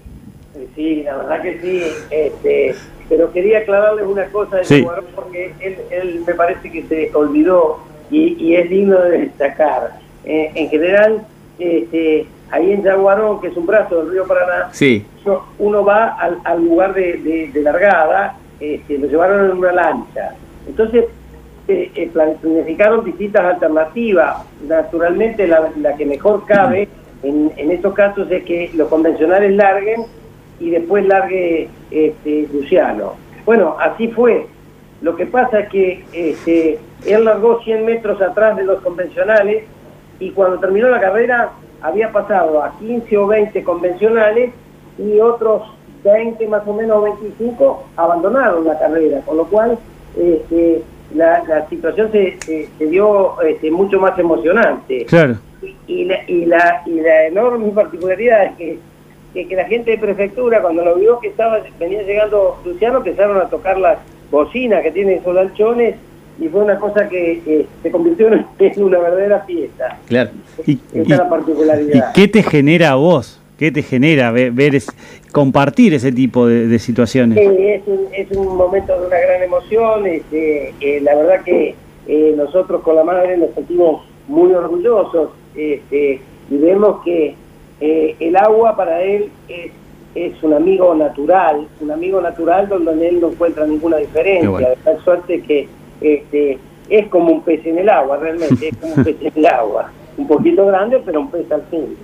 Sí, 0.74 1.02
la 1.04 1.16
verdad 1.16 1.42
que 1.42 1.60
sí. 1.60 1.82
Este, 2.10 2.74
pero 3.08 3.32
quería 3.32 3.58
aclararles 3.58 4.06
una 4.06 4.24
cosa 4.26 4.58
de 4.58 4.64
Sí. 4.64 4.78
Jaguarón 4.80 5.04
porque 5.14 5.52
él, 5.60 5.76
él 5.90 6.22
me 6.26 6.34
parece 6.34 6.70
que 6.70 6.82
se 6.84 7.10
olvidó 7.14 7.80
y, 8.10 8.34
y 8.42 8.56
es 8.56 8.70
digno 8.70 8.98
de 9.00 9.18
destacar. 9.18 9.98
Eh, 10.24 10.50
en 10.54 10.68
general, 10.68 11.22
este, 11.58 12.26
ahí 12.50 12.72
en 12.72 12.82
Jaguarón, 12.84 13.40
que 13.40 13.48
es 13.48 13.56
un 13.56 13.66
brazo 13.66 14.02
del 14.04 14.12
río 14.12 14.26
Paraná, 14.26 14.68
Sí. 14.72 15.04
uno, 15.24 15.44
uno 15.58 15.84
va 15.84 16.14
al, 16.14 16.38
al 16.44 16.64
lugar 16.64 16.94
de, 16.94 17.14
de- 17.14 17.50
de 17.52 17.62
largada, 17.62 18.36
este, 18.60 18.98
lo 18.98 19.06
llevaron 19.08 19.50
en 19.50 19.56
una 19.58 19.72
lancha. 19.72 20.34
Entonces, 20.66 21.06
eh, 21.68 21.90
eh, 21.94 22.10
planificaron 22.12 23.04
distintas 23.04 23.44
alternativas. 23.44 24.44
Naturalmente, 24.66 25.46
la, 25.46 25.70
que 25.96 26.06
mejor 26.06 26.46
cabe 26.46 26.88
en, 27.22 27.52
en 27.56 27.70
estos 27.70 27.94
casos 27.94 28.30
es 28.30 28.42
que 28.44 28.70
los 28.74 28.88
convencionales 28.88 29.54
larguen 29.54 30.06
y 30.60 30.70
después 30.70 31.06
largue 31.06 31.68
este, 31.90 32.48
Luciano. 32.52 33.14
Bueno, 33.44 33.76
así 33.80 34.08
fue. 34.08 34.46
Lo 35.00 35.14
que 35.14 35.26
pasa 35.26 35.60
es 35.60 35.68
que 35.68 36.04
este, 36.12 36.78
él 37.06 37.24
largó 37.24 37.62
100 37.62 37.84
metros 37.84 38.20
atrás 38.20 38.56
de 38.56 38.64
los 38.64 38.80
convencionales 38.82 39.64
y 40.18 40.30
cuando 40.30 40.58
terminó 40.58 40.88
la 40.88 41.00
carrera 41.00 41.50
había 41.80 42.10
pasado 42.10 42.62
a 42.62 42.76
15 42.78 43.16
o 43.16 43.26
20 43.26 43.62
convencionales 43.62 44.52
y 44.98 45.20
otros 45.20 45.62
20 46.02 46.48
más 46.48 46.66
o 46.66 46.72
menos 46.72 47.04
25 47.04 47.84
abandonaron 47.96 48.64
la 48.64 48.78
carrera, 48.78 49.20
con 49.20 49.36
lo 49.36 49.44
cual 49.44 49.78
este, 50.16 50.82
la, 51.14 51.42
la 51.48 51.68
situación 51.68 52.10
se, 52.12 52.36
se- 52.44 52.68
se 52.78 52.86
dio 52.86 53.40
este, 53.42 53.70
mucho 53.70 53.98
más 54.00 54.18
emocionante. 54.18 55.04
Claro. 55.06 55.36
Y 55.86 56.04
la, 56.04 56.18
y 56.28 56.44
la, 56.46 56.82
y 56.86 57.00
la 57.00 57.26
enorme 57.26 57.68
particularidad 57.70 58.44
es 58.46 58.56
que, 58.56 58.78
que, 59.34 59.48
que 59.48 59.56
la 59.56 59.64
gente 59.64 59.92
de 59.92 59.98
prefectura, 59.98 60.60
cuando 60.62 60.84
lo 60.84 60.94
vio 60.96 61.18
que 61.18 61.28
estaba 61.28 61.60
venía 61.80 62.02
llegando 62.02 62.60
Luciano, 62.64 62.98
empezaron 62.98 63.38
a 63.38 63.48
tocar 63.48 63.78
las 63.78 63.98
bocinas 64.30 64.82
que 64.82 64.90
tienen 64.90 65.18
esos 65.18 65.34
lanchones 65.34 65.96
y 66.40 66.46
fue 66.48 66.62
una 66.62 66.78
cosa 66.78 67.08
que 67.08 67.42
eh, 67.44 67.66
se 67.82 67.90
convirtió 67.90 68.28
en, 68.28 68.44
en 68.58 68.82
una 68.84 68.98
verdadera 68.98 69.40
fiesta. 69.40 69.98
Claro. 70.06 70.30
¿Y, 70.66 70.72
Esa 70.92 70.98
y- 70.98 71.00
es 71.02 71.08
la 71.08 71.26
y 71.26 71.30
particularidad. 71.30 72.12
qué 72.12 72.28
te 72.28 72.42
genera 72.42 72.90
a 72.90 72.94
vos? 72.94 73.40
¿Qué 73.58 73.72
te 73.72 73.82
genera 73.82 74.30
ver, 74.30 74.52
ver 74.52 74.76
es- 74.76 74.86
compartir 75.38 75.94
ese 75.94 76.10
tipo 76.10 76.48
de, 76.48 76.66
de 76.66 76.78
situaciones? 76.80 77.38
Sí, 77.38 77.68
es 77.68 77.82
un, 77.86 78.08
es 78.12 78.28
un 78.36 78.56
momento 78.56 79.00
de 79.00 79.06
una 79.06 79.18
gran 79.20 79.40
emoción. 79.40 80.04
Este, 80.04 80.74
eh, 80.80 81.00
la 81.00 81.14
verdad 81.14 81.44
que 81.44 81.76
eh, 82.08 82.34
nosotros 82.36 82.82
con 82.82 82.96
la 82.96 83.04
madre 83.04 83.36
nos 83.36 83.54
sentimos 83.54 84.02
muy 84.26 84.52
orgullosos 84.52 85.30
este, 85.54 86.20
y 86.50 86.56
vemos 86.56 87.04
que 87.04 87.36
eh, 87.80 88.16
el 88.18 88.34
agua 88.34 88.74
para 88.74 89.00
él 89.00 89.30
es, 89.48 89.70
es 90.16 90.42
un 90.42 90.54
amigo 90.54 90.92
natural, 90.96 91.68
un 91.80 91.90
amigo 91.92 92.20
natural 92.20 92.68
donde 92.68 93.08
él 93.08 93.20
no 93.20 93.28
encuentra 93.28 93.64
ninguna 93.64 93.98
diferencia. 93.98 94.50
bueno. 94.50 94.70
De 94.70 94.76
tal 94.82 94.98
suerte 95.04 95.40
que 95.42 95.68
este, 96.00 96.58
es 96.88 97.06
como 97.06 97.30
un 97.30 97.42
pez 97.42 97.64
en 97.64 97.78
el 97.78 97.88
agua, 97.88 98.16
realmente, 98.16 98.70
es 98.70 98.76
como 98.76 98.94
un 98.94 99.04
pez 99.04 99.16
en 99.20 99.32
el 99.36 99.46
agua. 99.46 99.92
Un 100.16 100.26
poquito 100.26 100.66
grande, 100.66 101.00
pero 101.06 101.20
un 101.20 101.30
pez 101.30 101.48
al 101.52 101.62
fin. 101.70 101.96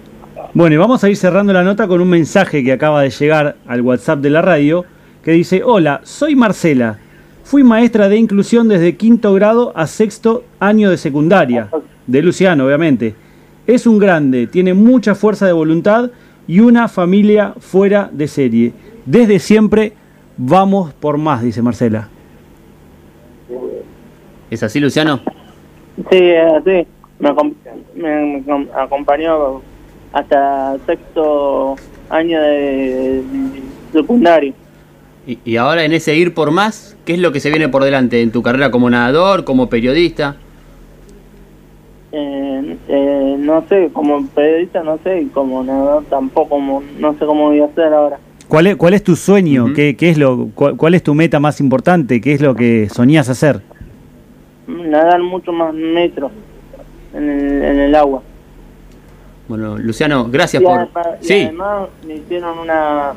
Bueno, 0.52 0.74
y 0.74 0.78
vamos 0.78 1.02
a 1.04 1.08
ir 1.08 1.16
cerrando 1.16 1.52
la 1.52 1.62
nota 1.62 1.86
con 1.88 2.00
un 2.00 2.08
mensaje 2.08 2.62
que 2.64 2.72
acaba 2.72 3.02
de 3.02 3.10
llegar 3.10 3.56
al 3.66 3.80
WhatsApp 3.80 4.20
de 4.20 4.30
la 4.30 4.42
radio 4.42 4.84
que 5.22 5.32
dice, 5.32 5.62
hola, 5.64 6.00
soy 6.04 6.36
Marcela, 6.36 6.98
fui 7.44 7.62
maestra 7.62 8.08
de 8.08 8.16
inclusión 8.16 8.68
desde 8.68 8.96
quinto 8.96 9.32
grado 9.34 9.72
a 9.76 9.86
sexto 9.86 10.44
año 10.60 10.90
de 10.90 10.96
secundaria, 10.96 11.68
de 12.06 12.22
Luciano, 12.22 12.66
obviamente. 12.66 13.14
Es 13.66 13.86
un 13.86 13.98
grande, 13.98 14.46
tiene 14.46 14.74
mucha 14.74 15.14
fuerza 15.14 15.46
de 15.46 15.52
voluntad 15.52 16.10
y 16.46 16.60
una 16.60 16.88
familia 16.88 17.54
fuera 17.58 18.10
de 18.12 18.28
serie. 18.28 18.72
Desde 19.06 19.38
siempre 19.38 19.92
vamos 20.36 20.92
por 20.94 21.16
más, 21.16 21.42
dice 21.42 21.62
Marcela. 21.62 22.08
¿Es 24.50 24.62
así, 24.62 24.78
Luciano? 24.80 25.20
Sí, 26.10 26.18
es 26.18 26.52
así. 26.52 26.86
Me, 27.18 27.30
acom- 27.30 27.54
me- 27.94 28.02
me 28.26 28.44
acom- 28.44 28.68
acompañó 28.76 29.62
hasta 30.14 30.76
sexto 30.86 31.76
año 32.08 32.40
de, 32.40 33.22
de 33.22 33.22
secundario. 33.92 34.54
Y, 35.26 35.38
y 35.44 35.56
ahora 35.56 35.84
en 35.84 35.92
ese 35.92 36.14
ir 36.14 36.32
por 36.34 36.50
más, 36.50 36.96
¿qué 37.04 37.14
es 37.14 37.18
lo 37.18 37.32
que 37.32 37.40
se 37.40 37.50
viene 37.50 37.68
por 37.68 37.82
delante 37.82 38.22
en 38.22 38.30
tu 38.30 38.42
carrera 38.42 38.70
como 38.70 38.88
nadador, 38.88 39.44
como 39.44 39.68
periodista? 39.68 40.36
Eh, 42.12 42.76
eh, 42.88 43.36
no 43.38 43.64
sé, 43.68 43.90
como 43.92 44.24
periodista 44.28 44.84
no 44.84 44.98
sé, 45.02 45.22
y 45.22 45.26
como 45.26 45.64
nadador 45.64 46.04
tampoco, 46.04 46.50
como, 46.50 46.82
no 46.98 47.12
sé 47.14 47.26
cómo 47.26 47.48
voy 47.48 47.60
a 47.60 47.64
hacer 47.64 47.92
ahora. 47.92 48.18
¿Cuál 48.46 48.68
es, 48.68 48.76
cuál 48.76 48.94
es 48.94 49.02
tu 49.02 49.16
sueño? 49.16 49.72
¿Qué, 49.74 49.96
qué 49.96 50.10
es 50.10 50.18
lo, 50.18 50.50
cuál, 50.54 50.76
cuál 50.76 50.94
es 50.94 51.02
tu 51.02 51.14
meta 51.14 51.40
más 51.40 51.58
importante? 51.60 52.20
¿Qué 52.20 52.34
es 52.34 52.40
lo 52.40 52.54
que 52.54 52.88
soñás 52.88 53.28
hacer? 53.28 53.62
Nadar 54.68 55.22
mucho 55.22 55.50
más 55.52 55.74
metros 55.74 56.30
en 57.14 57.30
el, 57.30 57.64
en 57.64 57.80
el 57.80 57.94
agua. 57.94 58.22
Bueno, 59.48 59.76
Luciano, 59.78 60.26
gracias 60.30 60.62
y, 60.62 60.64
por... 60.64 60.78
además, 60.78 61.06
y 61.20 61.24
Sí, 61.26 61.42
además 61.42 61.88
me 62.06 62.14
hicieron 62.16 62.58
una 62.58 63.12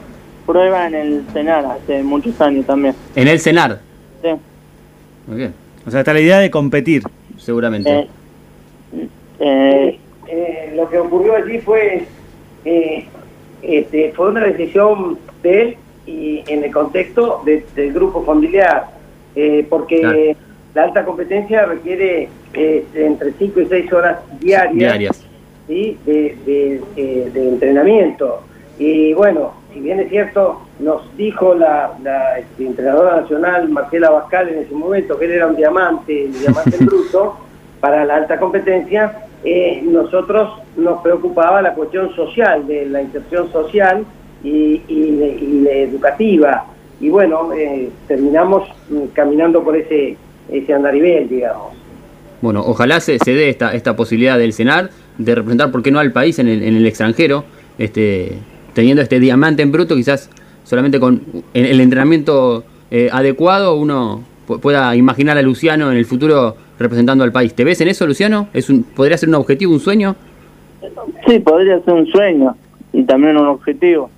prueba 0.45 0.87
en 0.87 0.95
el 0.95 1.23
CENAR 1.33 1.65
hace 1.65 2.03
muchos 2.03 2.39
años 2.41 2.65
también. 2.65 2.93
en 3.15 3.27
el 3.27 3.39
cenar. 3.39 3.79
Sí. 4.21 4.29
Muy 5.27 5.37
bien, 5.37 5.53
O 5.85 5.91
sea, 5.91 6.01
está 6.01 6.13
la 6.13 6.19
idea 6.21 6.39
de 6.39 6.51
competir. 6.51 7.03
seguramente. 7.37 7.89
Eh, 7.91 8.07
eh, 9.39 9.99
Eh, 10.29 10.73
lo 10.75 10.89
que 10.89 10.97
ocurrió 10.97 11.35
allí 11.37 11.59
fue 11.59 12.03
eh, 12.65 13.05
este, 13.61 14.11
fue 14.13 14.27
una 14.31 14.41
decisión 14.41 15.17
de 15.41 15.61
él 15.61 15.77
y 16.05 16.43
en 16.47 16.65
el 16.65 16.71
contexto 16.73 17.41
de- 17.45 17.65
del 17.73 17.93
grupo 17.93 18.25
familiar, 18.25 18.87
eh, 19.37 19.65
porque 19.69 20.01
Claro. 20.01 20.17
la 20.75 20.83
alta 20.83 21.05
competencia 21.05 21.65
requiere 21.65 22.27
eh, 22.53 22.85
entre 22.95 23.31
5 23.39 23.61
y 23.61 23.65
6 23.67 23.93
horas 23.93 24.17
diarias, 24.41 24.73
Diarias. 24.75 25.25
¿Sí? 25.67 25.97
de, 26.05 26.37
de, 26.45 26.81
eh, 26.95 27.29
de 27.33 27.49
entrenamiento. 27.49 28.41
Y 28.79 29.13
bueno, 29.13 29.53
si 29.73 29.79
bien 29.79 29.99
es 29.99 30.09
cierto, 30.09 30.61
nos 30.79 31.01
dijo 31.17 31.53
la, 31.55 31.93
la, 32.03 32.37
este, 32.39 32.65
entrenadora 32.65 33.21
nacional 33.21 33.69
Marcela 33.69 34.09
Bascal 34.11 34.49
en 34.49 34.59
ese 34.59 34.73
momento 34.73 35.17
que 35.17 35.25
él 35.25 35.31
era 35.31 35.47
un 35.47 35.55
diamante, 35.55 36.25
un 36.27 36.39
diamante 36.39 36.77
en 36.79 36.85
bruto 36.85 37.37
para 37.79 38.05
la 38.05 38.15
alta 38.17 38.39
competencia, 38.39 39.23
eh, 39.43 39.81
nosotros 39.83 40.59
nos 40.75 41.01
preocupaba 41.01 41.61
la 41.61 41.73
cuestión 41.73 42.13
social, 42.15 42.65
de 42.67 42.85
la 42.87 43.01
inserción 43.01 43.51
social 43.51 44.03
y, 44.43 44.81
y- 44.87 45.37
y 45.41 45.61
la 45.63 45.71
educativa. 45.71 46.65
Y 46.99 47.09
bueno, 47.09 47.51
eh, 47.53 47.89
terminamos 48.07 48.67
mm, 48.89 49.07
caminando 49.13 49.63
por 49.63 49.75
ese, 49.75 50.17
ese 50.51 50.73
andarivel, 50.73 51.29
digamos. 51.29 51.73
Bueno, 52.41 52.63
ojalá 52.65 52.99
se, 52.99 53.17
se 53.19 53.31
dé 53.33 53.49
esta, 53.49 53.73
esta 53.73 53.95
posibilidad 53.95 54.37
del 54.37 54.53
cenar 54.53 54.89
de 55.17 55.35
representar, 55.35 55.71
¿por 55.71 55.81
qué 55.83 55.91
no 55.91 55.99
al 55.99 56.11
país 56.11 56.39
en 56.39 56.47
el, 56.47 56.63
en 56.63 56.75
el 56.75 56.85
extranjero? 56.85 57.43
Este, 57.77 58.33
teniendo 58.73 59.01
este 59.01 59.19
diamante 59.19 59.61
en 59.63 59.71
bruto, 59.71 59.95
quizás 59.95 60.29
solamente 60.63 60.99
con 60.99 61.21
el, 61.53 61.79
entrenamiento 61.81 62.63
eh, 62.91 63.09
adecuado 63.11 63.75
uno 63.75 64.23
pu- 64.47 64.59
pueda 64.59 64.95
imaginar 64.95 65.37
a 65.37 65.41
Luciano 65.41 65.91
en 65.91 65.97
el 65.97 66.05
futuro 66.05 66.55
representando 66.79 67.23
al 67.23 67.31
país. 67.31 67.53
¿Te 67.53 67.63
ves 67.63 67.81
en 67.81 67.87
eso, 67.87 68.05
Luciano? 68.05 68.49
¿Es 68.53 68.69
un, 68.69 68.83
¿Podría 68.83 69.17
ser 69.17 69.29
un 69.29 69.35
objetivo, 69.35 69.73
un 69.73 69.79
sueño? 69.79 70.15
sí, 71.27 71.39
podría 71.39 71.79
ser 71.83 71.93
un 71.93 72.07
sueño 72.07 72.55
y 72.93 73.03
también 73.03 73.35
un 73.37 73.47
objetivo. 73.47 74.09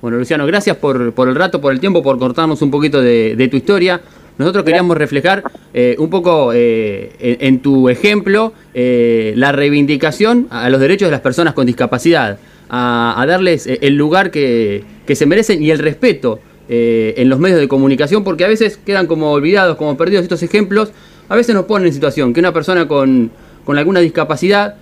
Bueno, 0.00 0.18
Luciano, 0.18 0.46
gracias 0.46 0.76
por, 0.76 1.12
por 1.12 1.28
el 1.28 1.34
rato, 1.34 1.60
por 1.60 1.72
el 1.72 1.80
tiempo, 1.80 2.02
por 2.02 2.18
cortarnos 2.18 2.60
un 2.60 2.70
poquito 2.70 3.00
de, 3.00 3.36
de 3.36 3.48
tu 3.48 3.56
historia. 3.56 4.00
Nosotros 4.38 4.64
queríamos 4.64 4.96
reflejar 4.96 5.44
eh, 5.74 5.96
un 5.98 6.10
poco 6.10 6.52
eh, 6.54 7.36
en, 7.40 7.60
tu 7.60 7.88
ejemplo 7.88 8.52
eh, 8.74 9.34
la 9.36 9.52
reivindicación 9.52 10.46
a 10.50 10.70
los 10.70 10.80
derechos 10.80 11.08
de 11.08 11.12
las 11.12 11.20
personas 11.20 11.54
con 11.54 11.66
discapacidad, 11.66 12.38
a, 12.68 13.24
darles 13.28 13.66
el 13.66 13.94
lugar 13.96 14.30
que, 14.30 14.84
que 15.06 15.14
se 15.14 15.26
merecen 15.26 15.62
y 15.62 15.70
el 15.70 15.78
respeto 15.78 16.40
en 16.68 17.28
los 17.28 17.38
medios 17.38 17.60
de 17.60 17.68
comunicación, 17.68 18.24
porque 18.24 18.46
a 18.46 18.48
veces 18.48 18.78
quedan 18.78 19.06
como 19.06 19.32
olvidados, 19.32 19.76
como 19.76 19.94
perdidos 19.98 20.22
estos 20.22 20.42
ejemplos. 20.42 20.90
A 21.28 21.36
veces 21.36 21.54
nos 21.54 21.66
ponen 21.66 21.88
en 21.88 21.92
situación 21.92 22.32
que 22.32 22.40
una 22.40 22.52
persona 22.52 22.88
con, 22.88 23.30
con 23.66 23.76
alguna 23.76 24.00
discapacidad 24.00 24.76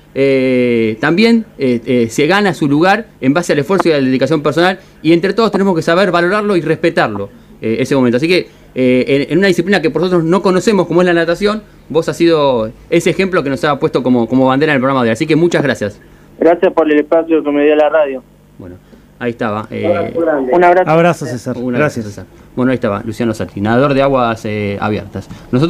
también 1.01 1.47
se 1.59 2.27
gana 2.29 2.55
su 2.55 2.69
lugar 2.69 3.09
en 3.21 3.35
base 3.35 3.55
al 3.55 3.59
esfuerzo 3.59 3.89
y 3.89 3.93
a 3.93 3.99
la 3.99 4.07
dedicación 4.07 4.41
personal 4.41 4.79
y 5.03 5.13
entre 5.13 5.33
todos 5.33 5.51
tenemos 5.51 5.75
que 5.75 5.83
saber 5.83 6.13
valorarlo 6.13 6.55
y 6.57 6.61
respetarlo 6.61 7.29
ese 7.61 7.97
momento. 7.97 8.19
Así 8.19 8.29
que 8.29 8.60
eh, 8.75 9.05
en, 9.29 9.33
en 9.33 9.39
una 9.39 9.49
disciplina 9.49 9.81
que 9.83 9.91
por 9.91 10.03
nosotros 10.03 10.25
no 10.25 10.43
conocemos 10.43 10.87
como 10.87 11.01
es 11.03 11.07
la 11.07 11.13
natación, 11.15 11.63
vos 11.89 12.09
has 12.09 12.17
sido 12.17 12.71
ese 12.89 13.11
ejemplo 13.11 13.43
que 13.43 13.51
nos 13.51 13.63
ha 13.65 13.79
puesto 13.79 14.03
como, 14.03 14.27
como 14.29 14.47
bandera 14.47 14.73
en 14.73 14.77
el 14.77 14.81
programa 14.81 15.03
de 15.03 15.09
hoy. 15.11 15.13
Así 15.13 15.27
que 15.27 15.37
muchas 15.37 15.63
gracias. 15.63 16.01
Gracias 16.39 16.73
por 16.73 16.91
el 16.91 16.99
espacio 17.01 17.43
que 17.43 17.51
me 17.51 17.65
dio 17.65 17.75
la 17.77 17.89
radio. 17.89 18.23
Bueno, 18.59 18.77
ahí 19.19 19.31
estaba. 19.31 19.67
eh, 19.71 19.85
Un 19.87 19.93
abrazo 19.95 20.21
grande. 20.21 20.53
Un 20.55 20.89
abrazo. 20.89 21.27
César. 21.27 21.57
Gracias. 21.59 22.07
César. 22.07 22.25
Bueno, 22.57 22.73
ahí 22.73 22.77
estaba, 22.77 23.03
Luciano 23.05 23.33
Sati, 23.35 23.61
nadador 23.61 23.95
de 23.95 24.03
aguas 24.03 24.45
eh, 24.45 24.77
abiertas. 24.81 25.29
Nosotros 25.53 25.69